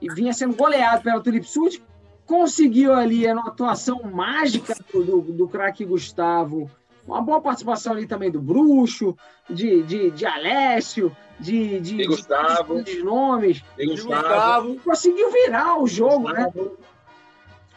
e 0.00 0.08
vinha 0.14 0.32
sendo 0.32 0.54
goleado 0.54 1.02
pela 1.02 1.20
Tulip 1.20 1.44
Sud, 1.44 1.82
conseguiu 2.24 2.94
ali, 2.94 3.26
era 3.26 3.38
uma 3.38 3.48
atuação 3.48 4.02
mágica 4.04 4.74
do, 4.92 5.02
do, 5.02 5.20
do 5.20 5.48
craque 5.48 5.84
Gustavo, 5.84 6.70
uma 7.10 7.22
boa 7.22 7.40
participação 7.40 7.92
ali 7.92 8.06
também 8.06 8.30
do 8.30 8.40
Bruxo, 8.40 9.16
de, 9.48 9.82
de, 9.82 10.10
de 10.10 10.24
Alessio, 10.26 11.14
de, 11.38 11.80
de, 11.80 12.02
E 12.02 12.06
Gustavo. 12.06 12.82
de, 12.82 12.96
de 12.96 13.02
nomes, 13.02 13.62
E 13.76 13.82
E 13.82 13.86
Gustavo. 13.86 14.22
Gustavo. 14.22 14.80
conseguiu 14.84 15.30
virar 15.32 15.78
o 15.80 15.86
jogo, 15.86 16.32
né? 16.32 16.52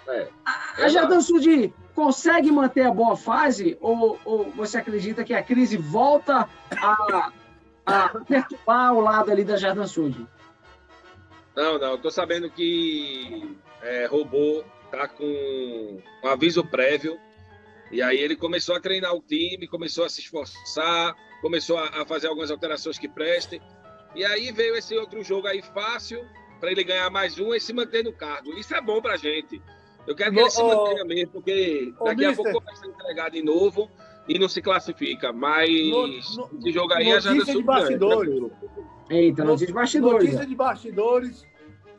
É. 0.08 0.28
A 0.78 0.88
Jardim 0.90 1.22
Sud 1.22 1.74
consegue 1.96 2.52
manter 2.52 2.82
a 2.86 2.92
boa 2.92 3.16
fase 3.16 3.78
ou, 3.80 4.20
ou 4.26 4.52
você 4.52 4.78
acredita 4.78 5.24
que 5.24 5.34
a 5.34 5.42
crise 5.42 5.78
volta 5.78 6.48
a, 6.76 7.32
a 7.86 8.10
perturbar 8.28 8.94
o 8.94 9.00
lado 9.00 9.32
ali 9.32 9.44
da 9.44 9.56
Jardim 9.56 9.88
Sud? 9.88 10.28
Não, 11.56 11.80
não, 11.80 11.92
eu 11.92 11.98
tô 11.98 12.12
sabendo 12.12 12.50
que 12.50 13.56
é, 13.82 14.06
robô 14.06 14.64
tá 14.92 15.08
com 15.08 16.02
um 16.24 16.28
aviso 16.28 16.64
prévio. 16.66 17.18
E 17.94 18.02
aí 18.02 18.18
ele 18.18 18.36
começou 18.36 18.76
a 18.76 18.80
treinar 18.80 19.14
o 19.16 19.22
time, 19.22 19.68
começou 19.68 20.04
a 20.04 20.10
se 20.10 20.20
esforçar, 20.20 21.16
começou 21.42 21.78
a, 21.78 22.02
a 22.02 22.06
fazer 22.06 22.28
algumas 22.28 22.50
alterações 22.50 22.98
que 22.98 23.08
prestem. 23.08 23.62
E 24.16 24.26
aí 24.26 24.52
veio 24.52 24.76
esse 24.76 24.96
outro 24.98 25.24
jogo 25.24 25.48
aí 25.48 25.62
fácil 25.62 26.20
para 26.60 26.72
ele 26.72 26.84
ganhar 26.84 27.10
mais 27.12 27.40
um 27.40 27.54
e 27.54 27.60
se 27.60 27.72
manter 27.72 28.04
no 28.04 28.12
cargo. 28.12 28.52
Isso 28.58 28.74
é 28.76 28.82
bom 28.82 29.00
pra 29.02 29.16
gente. 29.16 29.62
Eu 30.08 30.16
quero 30.16 30.34
que 30.34 30.40
ele 30.40 30.50
se 30.50 30.62
ô- 30.62 30.68
mantenha 30.68 31.06
mesmo, 31.06 31.32
porque 31.34 31.94
ô, 32.00 32.06
daqui 32.06 32.26
a 32.26 32.30
mister. 32.30 32.52
pouco 32.52 32.66
vai 32.66 32.76
ser 32.76 32.88
entregado 32.88 33.34
de 33.34 33.44
novo 33.44 33.90
e 34.28 34.38
não 34.40 34.50
se 34.50 34.62
classifica. 34.62 35.32
Mas 35.32 35.70
No- 35.90 36.08
no- 36.08 36.18
esse 36.18 36.72
jogo 36.72 36.94
aí 36.94 37.12
a 37.12 37.16
notícia 37.16 37.32
Janda 37.32 37.46
de 37.54 37.64
bastidores. 37.64 38.30
tranquilo. 38.34 38.52
Eita, 39.10 39.44
notícia 39.44 39.68
de 39.68 39.74
bastidores. 39.74 40.24
Notícia 40.26 40.46
de 40.48 40.56
bastidores. 40.56 41.46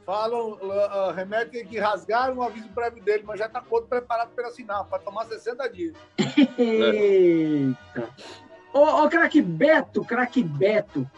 Falam, 0.05 0.53
uh, 0.53 1.12
remetem 1.14 1.67
que 1.67 1.79
rasgaram 1.79 2.37
o 2.37 2.43
aviso 2.43 2.69
prévio 2.69 3.03
dele, 3.03 3.25
mas 3.27 3.38
já 3.38 3.47
está 3.47 3.61
todo 3.61 3.87
preparado 3.87 4.31
para 4.35 4.49
assinar, 4.49 4.85
para 4.85 4.99
tomar 4.99 5.25
60 5.25 5.69
dias. 5.71 5.95
Eita. 6.59 8.11
Ô, 8.73 9.05
ô 9.05 9.09
craque 9.09 9.40
Beto, 9.40 10.05
craque 10.05 10.43
Beto, 10.43 11.09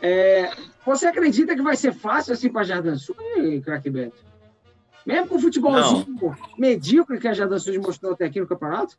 é, 0.00 0.50
você 0.84 1.06
acredita 1.06 1.54
que 1.54 1.62
vai 1.62 1.76
ser 1.76 1.92
fácil 1.92 2.32
assim 2.32 2.50
para 2.50 2.62
Jardim 2.62 2.96
Sul, 2.96 3.16
craque 3.62 3.90
Beto? 3.90 4.24
Mesmo 5.04 5.28
com 5.28 5.36
o 5.36 5.40
futebolzinho 5.40 6.36
medíocre 6.58 7.18
que 7.18 7.28
a 7.28 7.34
Jardim 7.34 7.58
Sul 7.58 7.80
mostrou 7.80 8.12
até 8.12 8.26
aqui 8.26 8.40
no 8.40 8.46
campeonato? 8.46 8.96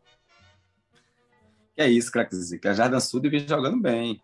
Que 1.75 1.81
é 1.81 1.89
isso, 1.89 2.11
craque 2.11 2.35
Zica. 2.35 2.71
A 2.71 2.73
Jardim 2.73 2.99
Sul 2.99 3.21
vem 3.21 3.47
jogando 3.47 3.79
bem. 3.79 4.21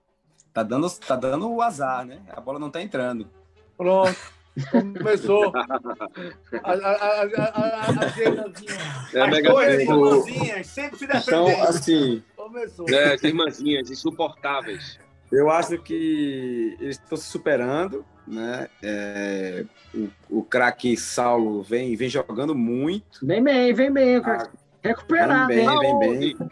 Tá 0.54 0.64
dando, 0.64 0.90
tá 1.00 1.16
dando 1.16 1.50
o 1.50 1.62
azar, 1.62 2.06
né? 2.06 2.22
A 2.30 2.42
bola 2.42 2.60
não 2.60 2.70
tá 2.70 2.82
entrando. 2.82 3.30
Pronto. 3.78 4.41
Começou. 4.72 5.52
É, 9.14 9.22
As 9.22 9.30
mega 9.30 9.50
duas 9.50 9.68
bem. 9.68 9.82
irmãzinhas 9.82 10.68
sempre 10.68 10.98
se 10.98 11.06
Então, 11.06 11.46
defendendo. 11.46 11.68
assim, 11.68 12.24
Começou. 12.36 12.90
É, 12.90 13.14
as 13.14 13.24
irmãzinhas 13.24 13.90
insuportáveis. 13.90 15.00
eu 15.32 15.50
acho 15.50 15.78
que 15.80 16.76
eles 16.80 16.98
estão 16.98 17.18
se 17.18 17.26
superando, 17.30 18.06
né? 18.28 18.68
É, 18.84 19.64
o, 19.94 20.10
o 20.30 20.44
craque 20.44 20.96
Saulo 20.98 21.62
vem, 21.64 21.96
vem 21.96 22.10
jogando 22.10 22.54
muito. 22.56 23.26
Vem 23.26 23.42
bem, 23.44 23.74
vem 23.74 23.92
bem, 23.92 24.22
craque. 24.22 24.58
Recuperado, 24.84 25.48
Vem 25.48 25.66
bem, 25.66 25.86
hein? 25.86 26.00
vem 26.00 26.38
bem. 26.38 26.52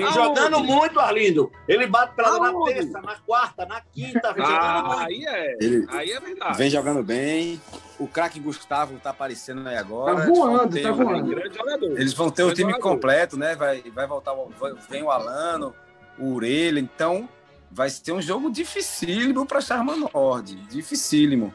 Vem 0.00 0.04
Aonde? 0.04 0.40
jogando 0.40 0.62
muito, 0.64 1.00
Arlindo. 1.00 1.50
Ele 1.66 1.86
bate 1.86 2.14
pelada 2.14 2.52
na 2.52 2.64
terça, 2.64 3.00
na 3.00 3.16
quarta, 3.16 3.66
na 3.66 3.80
quinta, 3.80 4.32
vem 4.32 4.44
Ah, 4.44 5.04
aí 5.04 5.24
é. 5.26 5.56
Ele 5.60 5.86
Aí 5.88 6.10
é 6.12 6.20
verdade. 6.20 6.56
vem 6.58 6.70
jogando 6.70 7.02
bem. 7.02 7.60
O 7.98 8.06
craque 8.06 8.38
Gustavo 8.38 8.98
tá 9.00 9.10
aparecendo 9.10 9.66
aí 9.68 9.76
agora. 9.76 10.14
Tá 10.16 10.22
Eles 10.24 10.36
vão 10.38 10.46
voando, 10.50 10.72
ter 10.72 10.82
tá 10.82 10.92
um- 10.92 10.94
voando. 10.96 11.26
Grande 11.34 11.56
jogador. 11.56 12.00
Eles 12.00 12.12
vão 12.14 12.30
ter 12.30 12.42
o 12.42 12.46
Grande 12.46 12.60
time 12.60 12.72
jogador. 12.72 12.90
completo, 12.94 13.36
né? 13.36 13.54
Vai, 13.56 13.82
vai 13.94 14.06
voltar, 14.06 14.32
o- 14.34 14.50
vai- 14.58 14.74
vem 14.88 15.02
o 15.02 15.10
Alano, 15.10 15.74
o 16.18 16.26
Urelha, 16.34 16.78
então 16.78 17.28
vai 17.70 17.90
ser 17.90 18.12
um 18.12 18.22
jogo 18.22 18.50
dificílimo 18.50 19.44
para 19.46 19.60
Charman 19.60 19.96
Nord, 20.12 20.54
dificílimo. 20.70 21.52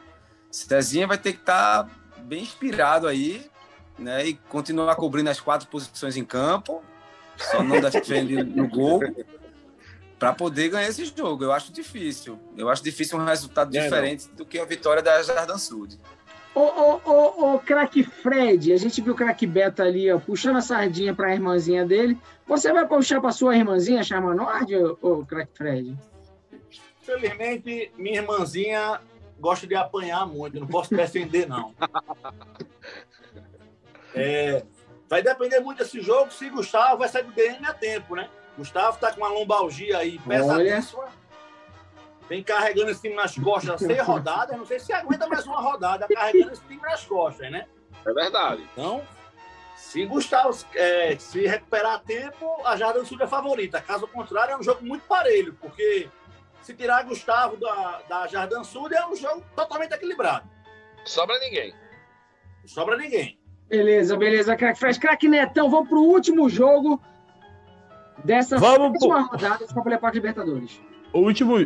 Cezinha 0.52 1.08
vai 1.08 1.18
ter 1.18 1.34
que 1.34 1.40
estar 1.40 1.88
bem 2.20 2.44
inspirado 2.44 3.08
aí, 3.08 3.50
né? 3.98 4.26
E 4.28 4.34
continuar 4.50 4.96
cobrindo 4.96 5.30
as 5.30 5.40
quatro 5.40 5.68
posições 5.68 6.16
em 6.18 6.24
campo, 6.26 6.84
só 7.38 7.64
não 7.64 7.80
defende 7.82 8.44
no 8.44 8.68
gol, 8.68 9.02
para 10.20 10.34
poder 10.34 10.70
ganhar 10.70 10.88
esse 10.88 11.06
jogo. 11.06 11.44
Eu 11.44 11.52
acho 11.52 11.72
difícil. 11.74 12.40
Eu 12.58 12.70
acho 12.70 12.84
difícil 12.84 13.18
um 13.20 13.26
resultado 13.26 13.76
É, 13.76 13.80
não. 13.80 13.84
diferente 13.84 14.30
do 14.30 14.46
que 14.46 14.58
a 14.60 14.66
vitória 14.66 15.02
da 15.02 15.22
Jardim 15.22 15.58
Sud. 15.58 16.00
Ô, 16.56 16.62
ô, 16.62 17.02
ô, 17.04 17.56
ô, 17.56 17.60
craque 17.60 18.04
Fred, 18.04 18.72
a 18.74 18.78
gente 18.78 19.02
viu 19.02 19.14
o 19.14 19.16
craque 19.16 19.48
Beto 19.48 19.82
ali, 19.82 20.12
ó, 20.12 20.20
puxando 20.20 20.58
a 20.58 20.62
sardinha 20.62 21.14
para 21.14 21.30
a 21.30 21.34
irmãzinha 21.34 21.84
dele. 21.86 22.18
Você 22.48 22.72
vai 22.72 22.88
puxar 22.88 23.20
para 23.20 23.32
sua 23.32 23.58
irmãzinha, 23.58 24.04
Charmanord, 24.04 24.76
ô, 24.76 24.98
ô 25.02 25.26
craque 25.26 25.52
Fred? 25.58 25.98
Felizmente, 27.02 27.92
minha 27.98 28.22
irmãzinha 28.22 29.02
gosta 29.40 29.66
de 29.68 29.76
apanhar 29.76 30.28
muito, 30.28 30.60
não 30.60 30.68
posso 30.68 30.96
defender, 30.96 31.48
não. 31.48 31.74
É, 34.16 34.64
vai 35.14 35.22
depender 35.22 35.60
muito 35.60 35.78
desse 35.78 36.02
jogo 36.02 36.32
se 36.32 36.50
Gustavo 36.50 36.98
vai 36.98 37.08
sair 37.08 37.24
do 37.24 37.32
DM 37.32 37.64
a 37.68 37.74
tempo, 37.74 38.16
né? 38.16 38.28
Gustavo 38.58 38.98
tá 38.98 39.12
com 39.12 39.22
uma 39.22 39.30
lombalgia 39.30 40.00
aí 40.00 40.18
pesadíssima. 40.18 41.08
Vem 42.28 42.42
carregando 42.42 42.90
esse 42.90 43.02
time 43.02 43.14
nas 43.14 43.38
costas 43.38 43.80
seis 43.80 44.02
rodadas. 44.02 44.58
Não 44.58 44.66
sei 44.66 44.80
se 44.80 44.92
aguenta 44.92 45.28
mais 45.28 45.46
uma 45.46 45.62
rodada 45.62 46.08
carregando 46.08 46.54
esse 46.54 46.64
time 46.64 46.82
nas 46.82 47.06
costas, 47.06 47.52
né? 47.52 47.68
É 48.04 48.12
verdade. 48.12 48.68
Então, 48.72 49.08
se 49.76 50.04
Gustavo 50.04 50.58
é, 50.74 51.16
se 51.20 51.46
recuperar 51.46 51.94
a 51.94 52.00
tempo, 52.00 52.66
a 52.66 52.76
Jardim 52.76 53.06
Sul 53.06 53.22
é 53.22 53.28
favorita. 53.28 53.80
Caso 53.82 54.08
contrário, 54.08 54.54
é 54.54 54.58
um 54.58 54.64
jogo 54.64 54.84
muito 54.84 55.06
parelho, 55.06 55.54
porque 55.62 56.10
se 56.64 56.74
tirar 56.74 57.04
Gustavo 57.04 57.56
da, 57.58 58.02
da 58.10 58.26
Jardim 58.26 58.64
Sul, 58.64 58.92
é 58.92 59.06
um 59.06 59.16
jogo 59.16 59.46
totalmente 59.56 59.94
equilibrado. 59.94 60.50
Sobra 61.06 61.38
ninguém. 61.38 61.72
Sobra 62.66 62.98
ninguém. 62.98 63.43
Beleza, 63.74 64.16
beleza, 64.16 64.56
craque 64.56 64.78
Fresh. 64.78 65.00
Craque 65.00 65.28
Netão, 65.28 65.68
vamos 65.68 65.90
pro 65.90 66.00
último 66.00 66.48
jogo 66.48 67.02
dessa 68.24 68.60
Vamos 68.60 69.02
última 69.02 69.22
rodada 69.22 69.66
da 69.66 69.74
Copa 69.74 69.90
Leparque 69.90 70.18
Libertadores. 70.18 70.80
O 71.12 71.22
último, 71.22 71.58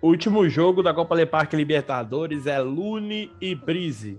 o 0.00 0.08
último 0.08 0.48
jogo 0.48 0.82
da 0.82 0.94
Copa 0.94 1.14
Leparque 1.14 1.54
Libertadores 1.54 2.46
é 2.46 2.58
Lune 2.60 3.30
e 3.42 3.54
Brise. 3.54 4.18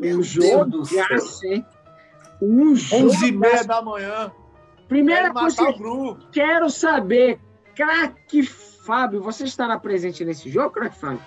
Um 0.00 0.22
jogo, 0.22 0.82
hein? 1.44 1.66
Um 2.40 2.74
jogo. 2.74 3.10
11 3.10 3.26
e 3.26 3.32
meia 3.32 3.62
da 3.62 3.82
manhã. 3.82 4.32
Primeira 4.88 5.34
coisa 5.34 5.62
o 5.62 6.16
quero 6.32 6.70
saber, 6.70 7.38
craque 7.74 8.44
Fábio, 8.44 9.20
você 9.20 9.44
estará 9.44 9.78
presente 9.78 10.24
nesse 10.24 10.48
jogo, 10.48 10.70
craque 10.70 10.96
Fábio? 10.96 11.20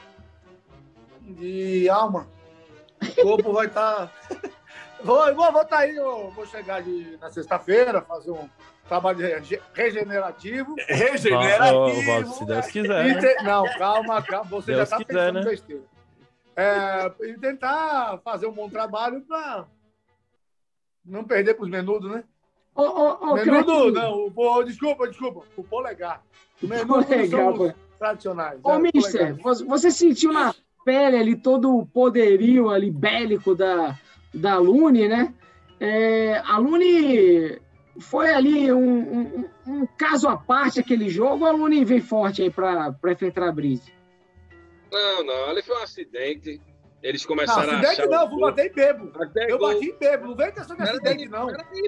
de 1.21 1.87
alma. 1.87 2.27
O 2.99 3.21
corpo 3.21 3.53
vai 3.53 3.67
estar. 3.67 4.11
Vou, 5.03 5.35
vou, 5.35 5.51
vou 5.51 5.61
estar 5.61 5.79
aí, 5.79 5.95
eu 5.95 6.29
vou 6.31 6.45
chegar 6.45 6.81
de, 6.81 7.17
na 7.19 7.29
sexta-feira, 7.29 8.01
fazer 8.01 8.31
um 8.31 8.49
trabalho 8.87 9.19
rege- 9.19 9.61
regenerativo. 9.73 10.75
Regenerativo. 10.87 12.33
Se 12.33 12.45
Deus 12.45 12.67
quiser. 12.67 13.05
né? 13.05 13.19
te- 13.19 13.43
Não, 13.43 13.65
calma, 13.77 14.21
calma. 14.21 14.49
Você 14.49 14.67
Deus 14.73 14.77
já 14.77 14.83
está 14.83 14.97
quiser, 14.97 15.31
pensando 15.33 15.39
né? 15.43 15.51
besteira. 15.51 15.81
É, 16.55 17.11
e 17.21 17.37
tentar 17.37 18.19
fazer 18.23 18.45
um 18.47 18.51
bom 18.53 18.69
trabalho 18.69 19.21
para 19.21 19.65
não 21.03 21.23
perder 21.23 21.55
para 21.55 21.63
os 21.63 21.69
menudos, 21.69 22.09
né? 22.09 22.23
Ô, 22.75 22.83
ô, 22.83 23.31
ô, 23.31 23.33
menudo, 23.33 23.91
não. 23.91 24.31
O, 24.35 24.63
desculpa, 24.63 25.07
desculpa. 25.07 25.41
O 25.57 25.63
polegar. 25.63 26.23
O 26.61 26.67
menudo 26.67 27.03
Polegar, 27.05 27.27
são 27.55 27.73
tradicionais. 27.99 28.59
Ô, 28.63 28.71
é, 28.71 28.79
Mister, 28.79 29.35
você 29.67 29.91
sentiu 29.91 30.31
na 30.31 30.53
pele 30.85 31.17
ali 31.17 31.35
todo 31.35 31.75
o 31.77 31.85
poderio 31.85 32.69
ali 32.69 32.89
bélico 32.89 33.53
da, 33.55 33.97
da 34.33 34.57
Lune, 34.57 35.07
né? 35.07 35.33
É, 35.79 36.41
a 36.45 36.57
Lune 36.57 37.59
foi 37.99 38.33
ali 38.33 38.71
um, 38.71 38.79
um- 39.39 39.49
um 39.67 39.85
caso 39.97 40.27
à 40.27 40.37
parte 40.37 40.79
aquele 40.79 41.09
jogo, 41.09 41.43
ou 41.45 41.49
a 41.49 41.53
Lune 41.53 41.83
veio 41.85 42.01
forte 42.01 42.41
aí 42.41 42.49
para 42.49 42.95
enfrentar 43.11 43.47
a 43.47 43.51
Brise? 43.51 43.93
Não, 44.91 45.23
não, 45.23 45.49
ali 45.49 45.61
foi 45.61 45.75
um 45.75 45.83
acidente. 45.83 46.61
Eles 47.01 47.21
Não, 47.23 47.27
começaram 47.27 47.69
a 47.73 47.79
acidente 47.79 48.07
não, 48.09 48.19
o 48.19 48.23
eu 48.23 48.29
fui 48.29 48.39
gol. 48.39 48.49
bater 48.49 48.71
em 48.71 48.73
bebo. 48.73 49.11
Até 49.21 49.51
Eu 49.51 49.57
gol. 49.57 49.73
bati 49.73 49.85
em 49.89 49.97
bebo, 49.99 50.27
não 50.27 50.35
vem 50.37 50.51
questão 50.53 50.75
de 50.77 50.83
Pera 50.83 50.91
acidente, 50.97 51.27
não. 51.29 51.47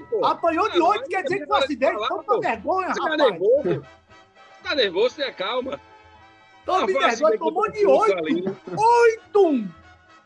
pô. 0.09 0.25
Apanhou 0.25 0.69
de 0.69 0.77
Não, 0.79 0.87
oito, 0.89 1.03
quer 1.09 1.23
dizer 1.23 1.35
você 1.35 1.39
que 1.39 1.45
foi 1.47 1.55
vai 1.57 1.63
acidente. 1.63 1.93
falar, 1.93 2.07
Toma 2.09 2.23
pô. 2.25 2.39
vergonha, 2.41 2.87
Você 2.93 2.99
tá 2.99 3.09
rapaz. 3.09 3.31
nervoso? 3.31 3.85
Tá 4.63 4.75
nervoso, 4.75 5.15
tenha 5.15 5.31
calma. 5.33 5.79
Toma 6.65 6.79
Não, 6.79 6.85
foi 6.87 6.93
vergonha, 6.95 7.13
acidente 7.13 7.37
tomou 7.37 7.71
de 7.71 7.85
oito. 7.85 8.59
Oito! 8.77 9.69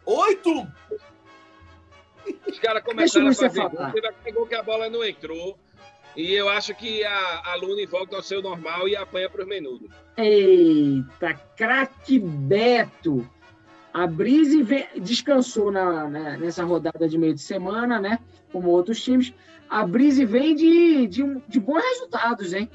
Oito? 0.06 0.68
Os 2.48 2.60
caras 2.60 2.84
começaram 2.84 3.28
a 3.28 3.34
fazer 3.34 3.62
gol, 3.62 3.70
falar. 3.72 3.92
teve 3.92 4.08
aquele 4.08 4.36
gol 4.36 4.48
que 4.48 4.56
a 4.56 4.64
bola 4.64 4.90
não 4.90 5.04
entrou. 5.04 5.58
E 6.16 6.34
eu 6.34 6.50
acho 6.50 6.74
que 6.76 7.04
a, 7.04 7.42
a 7.46 7.56
Lune 7.56 7.86
volta 7.86 8.16
ao 8.16 8.24
seu 8.24 8.42
normal 8.42 8.88
e 8.88 8.96
apanha 8.96 9.30
para 9.30 9.42
os 9.42 9.48
menudos. 9.48 9.90
Eita, 10.18 11.34
craque 11.56 12.20
Beto. 12.20 13.30
A 13.94 14.06
Brise 14.06 14.66
descansou 14.98 15.72
na, 15.72 16.08
né, 16.08 16.38
nessa 16.40 16.64
rodada 16.64 17.08
de 17.08 17.18
meio 17.18 17.34
de 17.34 17.42
semana, 17.42 18.00
né? 18.00 18.20
Como 18.52 18.70
outros 18.70 19.02
times. 19.02 19.34
A 19.70 19.86
Brise 19.86 20.26
vem 20.26 20.56
de, 20.56 21.08
de, 21.08 21.42
de 21.48 21.60
bons 21.60 21.84
resultados, 21.84 22.54
hein? 22.54 22.70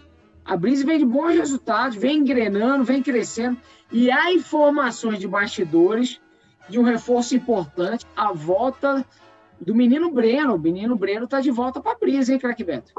A 0.44 0.56
Brise 0.56 0.84
vem 0.84 0.98
de 0.98 1.04
bons 1.04 1.34
resultados, 1.34 1.96
vem 1.96 2.18
engrenando, 2.18 2.84
vem 2.84 3.02
crescendo. 3.02 3.58
E 3.90 4.10
há 4.10 4.32
informações 4.32 5.18
de 5.18 5.26
bastidores 5.26 6.20
de 6.68 6.78
um 6.78 6.82
reforço 6.82 7.34
importante, 7.34 8.06
a 8.16 8.32
volta 8.32 9.04
do 9.64 9.74
menino 9.74 10.10
Breno. 10.10 10.54
O 10.54 10.58
menino 10.58 10.96
Breno 10.96 11.26
tá 11.26 11.40
de 11.40 11.50
volta 11.50 11.80
para 11.80 11.92
a 11.92 11.98
Brise, 11.98 12.32
hein, 12.32 12.38
craque 12.38 12.62
Beto? 12.62 12.92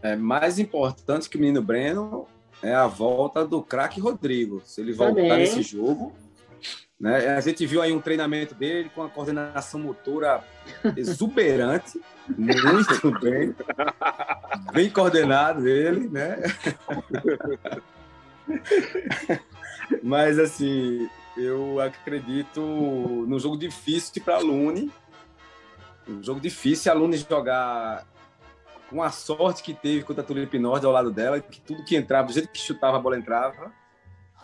É 0.00 0.14
mais 0.14 0.58
importante 0.58 1.28
que 1.28 1.36
o 1.36 1.40
menino 1.40 1.60
Breno 1.60 2.26
é 2.62 2.74
a 2.74 2.86
volta 2.86 3.44
do 3.44 3.62
craque 3.62 4.00
Rodrigo. 4.00 4.62
Se 4.64 4.80
ele 4.80 4.92
voltar 4.92 5.22
Também. 5.22 5.38
nesse 5.38 5.62
jogo. 5.62 6.12
Né? 6.98 7.28
A 7.28 7.40
gente 7.40 7.64
viu 7.64 7.80
aí 7.80 7.92
um 7.92 8.00
treinamento 8.00 8.54
dele 8.54 8.90
com 8.92 9.02
a 9.02 9.08
coordenação 9.08 9.78
motora 9.78 10.42
exuberante, 10.96 12.00
muito 12.36 13.20
bem, 13.20 13.54
bem 14.72 14.90
coordenado 14.90 15.68
ele, 15.68 16.08
né? 16.08 16.38
Mas 20.02 20.40
assim, 20.40 21.08
eu 21.38 21.80
acredito 21.80 22.60
num 22.60 23.38
jogo 23.38 23.56
difícil 23.56 24.22
para 24.22 24.36
a 24.36 24.40
Lune, 24.40 24.90
um 26.08 26.22
jogo 26.22 26.40
difícil 26.40 26.90
a 26.90 26.94
Lune 26.94 27.16
jogar 27.16 28.06
com 28.90 29.02
a 29.02 29.10
sorte 29.10 29.62
que 29.62 29.74
teve 29.74 30.02
contra 30.02 30.22
a 30.22 30.26
Tulipe 30.26 30.58
Norte 30.58 30.86
ao 30.86 30.92
lado 30.92 31.10
dela, 31.10 31.38
que 31.40 31.60
tudo 31.60 31.84
que 31.84 31.94
entrava, 31.96 32.26
do 32.28 32.32
jeito 32.32 32.48
que 32.48 32.58
chutava 32.58 32.96
a 32.96 33.00
bola 33.00 33.18
entrava, 33.18 33.70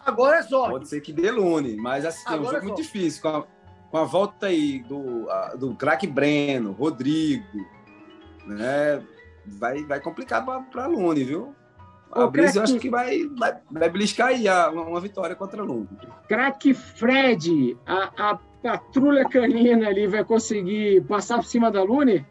Agora 0.05 0.37
é 0.37 0.43
sorte. 0.43 0.71
pode 0.73 0.89
ser 0.89 1.01
que 1.01 1.13
dê 1.15 1.31
Lune, 1.31 1.77
mas 1.77 2.05
assim, 2.05 2.23
é 2.27 2.33
um 2.33 2.35
Agora 2.35 2.47
jogo 2.57 2.59
é 2.59 2.63
muito 2.69 2.83
difícil, 2.83 3.23
com 3.23 3.29
a, 3.29 3.45
com 3.91 3.97
a 3.99 4.05
volta 4.05 4.47
aí 4.47 4.81
do, 4.83 5.31
a- 5.31 5.55
do 5.55 5.75
craque 5.75 6.07
Breno, 6.07 6.73
Rodrigo, 6.73 7.45
né? 8.47 9.03
Vai, 9.47 9.83
vai 9.85 10.01
complicar 10.01 10.45
para 10.45 10.85
a 10.85 10.87
Lune, 10.87 11.25
viu? 11.25 11.55
A 12.15 12.27
Brisa 12.27 12.63
acho 12.63 12.79
que 12.79 12.89
vai, 12.89 13.27
vai, 13.39 13.57
vai 13.71 13.89
beliscar 13.91 14.29
aí 14.29 14.47
a- 14.49 14.71
uma, 14.71 14.83
uma 14.83 15.01
vitória 15.01 15.35
contra 15.35 15.61
a 15.61 15.65
Lune. 15.65 15.89
Craque 16.29 16.73
Fred, 16.73 17.77
a, 17.87 18.31
a 18.33 18.39
patrulha 18.63 19.29
canina 19.29 19.89
ali 19.89 20.07
vai 20.07 20.25
conseguir 20.25 21.03
passar 21.05 21.37
por 21.39 21.47
cima 21.47 21.71
da 21.71 21.83
Lune? 21.83 22.25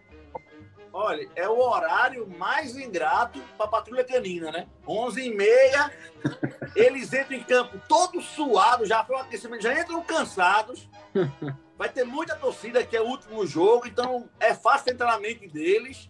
Olha, 0.95 1.27
é 1.35 1.49
o 1.49 1.57
horário 1.59 2.29
mais 2.37 2.77
ingrato 2.77 3.39
para 3.57 3.67
patrulha 3.67 4.03
canina, 4.03 4.51
né? 4.51 4.67
11h30, 4.87 5.91
eles 6.75 7.11
entram 7.11 7.37
em 7.37 7.43
campo 7.43 7.79
todos 7.89 8.23
suados, 8.25 8.87
já 8.87 9.03
foi 9.03 9.15
um 9.15 9.19
aquecimento, 9.19 9.63
já 9.63 9.79
entram 9.79 10.01
cansados. 10.03 10.87
Vai 11.75 11.89
ter 11.89 12.03
muita 12.05 12.35
torcida, 12.35 12.83
que 12.85 12.95
é 12.95 13.01
o 13.01 13.05
último 13.07 13.45
jogo, 13.47 13.87
então 13.87 14.29
é 14.39 14.53
fácil 14.53 14.93
entrar 14.93 15.07
na 15.13 15.19
mente 15.19 15.47
deles. 15.47 16.07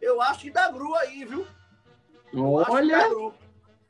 Eu 0.00 0.22
acho 0.22 0.42
que 0.42 0.50
dá 0.52 0.70
gru 0.70 0.94
aí, 0.94 1.24
viu? 1.24 1.44
Olha, 2.34 3.10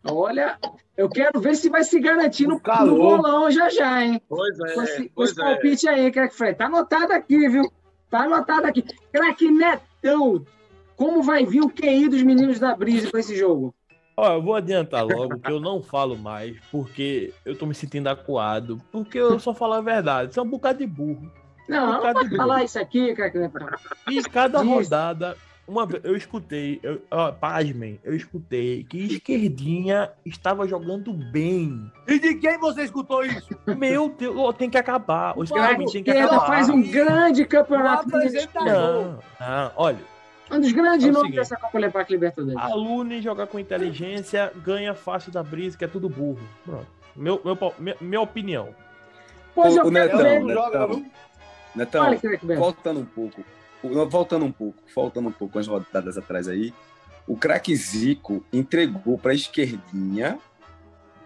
olha, 0.05 0.59
eu 0.97 1.09
quero 1.09 1.41
ver 1.41 1.55
se 1.57 1.69
vai 1.69 1.85
se 1.85 2.01
garantir 2.01 2.47
no, 2.47 2.61
no 2.85 2.97
bolão 2.97 3.51
já 3.51 3.69
já, 3.69 4.05
hein? 4.05 4.21
Pois 4.29 4.59
Com 4.59 4.67
é, 4.67 4.85
esse, 4.85 5.03
com 5.05 5.15
pois 5.15 5.31
esse 5.31 5.41
é. 5.41 5.45
palpite 5.45 5.89
aí, 5.89 6.11
craque 6.11 6.35
Fred. 6.35 6.57
Tá 6.59 6.67
anotado 6.67 7.13
aqui, 7.13 7.49
viu? 7.49 7.71
Tá 8.11 8.21
anotado 8.25 8.67
aqui. 8.67 8.85
Craque 9.13 9.51
Netão, 9.51 10.45
como 10.97 11.23
vai 11.23 11.47
vir 11.47 11.63
o 11.63 11.71
QI 11.71 12.09
dos 12.09 12.23
meninos 12.23 12.59
da 12.59 12.75
Brisa 12.75 13.11
para 13.11 13.21
esse 13.21 13.37
jogo? 13.37 13.75
Ó, 14.17 14.35
eu 14.35 14.43
vou 14.43 14.55
adiantar 14.55 15.07
logo 15.07 15.39
que 15.39 15.51
eu 15.51 15.61
não 15.61 15.83
falo 15.83 16.17
mais, 16.17 16.59
porque 16.71 17.33
eu 17.47 17.57
tô 17.57 17.65
me 17.65 17.75
sentindo 17.75 18.09
acuado, 18.09 18.79
porque 18.93 19.19
eu 19.19 19.39
só 19.39 19.55
falo 19.55 19.75
a 19.75 19.81
verdade. 19.81 20.31
Isso 20.31 20.41
é 20.41 20.43
um 20.43 20.49
bocado 20.49 20.81
de 20.81 20.87
burro. 20.87 21.31
Não, 21.67 21.87
não 21.87 21.97
Bocado 21.99 22.15
pode 22.15 22.29
de 22.31 22.37
falar 22.37 22.65
isso 22.65 22.79
aqui, 22.79 23.15
craque 23.15 23.39
Netão. 23.39 23.67
E 24.11 24.23
cada 24.25 24.61
rodada, 24.61 25.37
uma 25.67 25.87
vez, 25.87 26.05
eu 26.05 26.17
escutei, 26.17 26.81
eu, 26.83 27.01
ó, 27.11 27.31
pasmem, 27.33 28.01
eu 28.03 28.15
escutei 28.15 28.85
que 28.85 28.99
Esquerdinha 29.15 30.11
estava 30.25 30.67
jogando 30.67 31.13
bem. 31.13 31.91
E 32.09 32.19
de 32.19 32.35
quem 32.35 32.59
você 32.59 32.83
escutou 32.83 33.25
isso? 33.25 33.49
Meu 33.79 34.09
Deus, 34.09 34.37
ó, 34.37 34.53
tem 34.53 34.69
que 34.69 34.79
acabar. 34.79 35.39
O 35.39 35.45
Esquerdinha 35.45 35.77
tem 35.91 36.03
que 36.03 36.11
Esquerda 36.11 36.37
acabar. 36.37 36.47
faz 36.47 36.69
um 36.69 36.83
grande 36.83 37.45
campeonato. 37.45 38.09
Não, 38.11 39.19
não, 39.41 39.73
olha, 39.77 39.99
Um 40.51 40.61
dos 40.61 40.73
grandes 40.73 41.07
É 41.07 41.11
nomes 41.13 41.35
dessa 41.35 41.57
Copa 41.57 41.79
Lepac 41.79 42.11
Libertadores. 42.11 42.57
a 42.59 42.75
Lune 42.75 43.23
jogar 43.23 43.47
com 43.47 43.59
inteligência 43.59 44.53
ganha 44.65 44.95
fácil 44.95 45.31
da 45.31 45.43
brisa, 45.45 45.79
que 45.79 45.85
é 45.85 45.89
tudo 45.89 46.09
burro. 46.09 46.41
Pronto. 46.65 46.87
Meu, 47.15 47.41
meu, 47.45 47.57
minha, 47.79 47.97
minha 48.01 48.21
opinião. 48.21 48.69
Pois 49.55 49.75
o- 49.77 49.79
eu 49.81 49.85
o 49.87 49.91
Netão, 49.91 50.19
Netão. 50.47 51.05
Netão, 51.75 52.11
Beto. 52.43 52.59
voltando 52.61 53.01
um 53.01 53.05
pouco, 53.05 53.45
voltando 54.09 54.45
um 54.45 54.53
pouco, 54.53 54.79
voltando 54.95 55.29
um 55.29 55.33
pouco 55.33 55.59
as 55.59 55.67
rodadas 55.67 56.17
atrás 56.19 56.49
aí, 56.49 56.73
o 57.27 57.37
craque 57.37 57.75
Zico 57.75 58.45
entregou 58.53 59.17
para 59.19 59.33
a 59.33 59.35
esquerdinha 59.35 60.39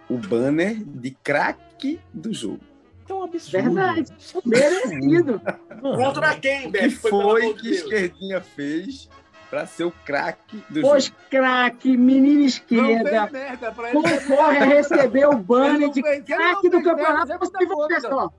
o 0.09 0.19
banner 0.19 0.77
de 0.85 1.11
craque 1.11 1.99
do 2.13 2.33
jogo. 2.33 2.61
É 3.09 3.13
um 3.13 3.23
absurdo. 3.25 3.63
Verdade. 3.75 4.05
Merecido. 4.45 5.41
Contra 5.81 6.37
quem, 6.37 6.63
que 6.63 6.69
Beto? 6.71 7.01
pelo 7.01 7.21
foi 7.21 7.55
que 7.55 7.63
Deus? 7.63 7.77
Esquerdinha 7.77 8.41
fez 8.41 9.09
para 9.51 9.67
ser 9.67 9.85
o 9.85 9.91
craque 10.05 10.63
do 10.69 10.81
Pois 10.81 11.05
jogo? 11.07 11.17
craque, 11.31 11.97
menina 11.97 12.45
esquerda, 12.45 13.29
merda 13.31 13.73
pra 13.73 13.91
ele. 13.91 14.03
concorre 14.03 14.59
a 14.59 14.65
receber 14.67 15.27
o 15.29 15.37
banner 15.37 15.91
de 15.91 16.03
craque 16.03 16.69
do 16.69 16.79
merda, 16.81 16.91
campeonato. 16.91 17.29
já 17.29 17.39
Você 17.39 18.01
só. 18.01 18.33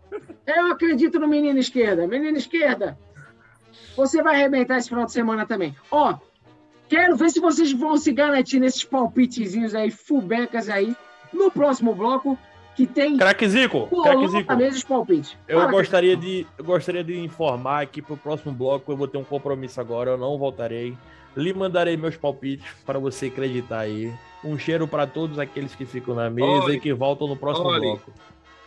Eu 0.45 0.71
acredito 0.71 1.19
no 1.19 1.27
menino 1.27 1.57
esquerda. 1.59 2.07
Menino 2.07 2.37
esquerda, 2.37 2.97
você 3.95 4.21
vai 4.21 4.35
arrebentar 4.35 4.77
esse 4.77 4.89
final 4.89 5.05
de 5.05 5.11
semana 5.11 5.45
também. 5.45 5.75
Ó, 5.91 6.17
quero 6.89 7.15
ver 7.15 7.29
se 7.29 7.39
vocês 7.39 7.71
vão 7.71 7.97
se 7.97 8.11
garantir 8.11 8.59
nesses 8.59 8.83
palpitezinhos 8.83 9.73
aí, 9.73 9.91
fubecas 9.91 10.69
aí, 10.69 10.95
no 11.33 11.51
próximo 11.51 11.93
bloco, 11.93 12.37
que 12.75 12.85
tem 12.85 13.17
Craque 13.17 13.47
Zico, 13.47 13.87
craque 13.87 14.13
colou 14.13 14.27
Zico. 14.27 14.51
na 14.51 14.55
mesa 14.57 14.77
os 14.77 14.83
palpites. 14.83 15.37
Eu 15.47 15.59
Fala, 15.59 15.71
gostaria 15.71 16.17
de, 16.17 16.45
eu 16.57 16.63
gostaria 16.63 17.03
de 17.03 17.17
informar 17.17 17.85
que 17.87 18.01
pro 18.01 18.17
próximo 18.17 18.53
bloco 18.53 18.91
eu 18.91 18.97
vou 18.97 19.07
ter 19.07 19.17
um 19.17 19.23
compromisso 19.23 19.79
agora, 19.79 20.11
eu 20.11 20.17
não 20.17 20.37
voltarei. 20.37 20.97
Lhe 21.35 21.53
mandarei 21.53 21.97
meus 21.97 22.15
palpites 22.15 22.65
para 22.85 22.97
você 22.97 23.25
acreditar 23.25 23.79
aí. 23.79 24.13
Um 24.43 24.57
cheiro 24.57 24.87
para 24.87 25.05
todos 25.05 25.37
aqueles 25.37 25.75
que 25.75 25.85
ficam 25.85 26.15
na 26.15 26.29
mesa 26.29 26.47
Olha, 26.47 26.73
e 26.73 26.79
que 26.79 26.93
voltam 26.93 27.27
no 27.27 27.35
próximo 27.35 27.67
olha. 27.67 27.81
bloco. 27.81 28.13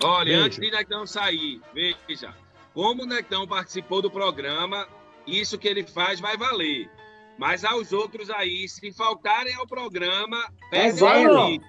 Olha, 0.02 0.24
Beijo. 0.24 0.44
antes 0.44 0.58
de 0.58 0.70
Nectão 0.70 1.06
sair, 1.06 1.60
veja, 1.74 2.34
como 2.74 3.02
o 3.04 3.06
Nectão 3.06 3.46
participou 3.46 4.02
do 4.02 4.10
programa, 4.10 4.86
isso 5.28 5.58
que 5.58 5.68
ele 5.68 5.84
faz 5.84 6.20
vai 6.20 6.36
valer. 6.36 6.90
Mas 7.38 7.64
aos 7.64 7.92
outros 7.92 8.30
aí, 8.30 8.68
se 8.68 8.92
faltarem 8.92 9.54
ao 9.54 9.66
programa, 9.66 10.38
perdem 10.70 10.90
zero. 10.92 11.34
o. 11.46 11.60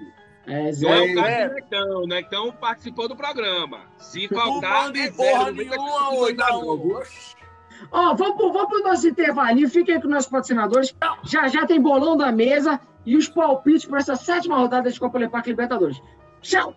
É, 0.48 0.72
Não 0.72 0.94
é 0.94 1.02
o 1.02 1.16
caso 1.16 1.50
do 1.50 1.54
Nectão. 1.54 2.04
O 2.04 2.08
Nectão 2.08 2.52
participou 2.54 3.08
do 3.08 3.16
programa. 3.16 3.82
Se 4.00 4.28
faltar, 4.30 4.90
é 4.96 5.12
zero. 5.12 5.52
nenhuma. 5.52 5.76
Ó, 7.92 8.14
vamos, 8.16 8.36
pro- 8.36 8.52
vamos 8.52 8.70
pro 8.70 8.84
nosso 8.84 9.08
intervalinho. 9.08 9.70
Fiquem 9.70 9.96
aí 9.96 10.02
com 10.02 10.08
nossos 10.08 10.30
patrocinadores. 10.30 10.96
Já 11.24 11.48
já 11.48 11.66
tem 11.68 11.80
bolão 11.80 12.18
da 12.18 12.32
mesa 12.32 12.80
e 13.06 13.16
os 13.16 13.30
palpites 13.30 13.86
para 13.86 14.00
essa 14.00 14.16
sétima 14.16 14.58
rodada 14.58 14.90
de 14.92 15.00
Copa 15.00 15.20
Lepac 15.20 15.48
Libertadores. 15.48 16.02
Tchau! 16.42 16.74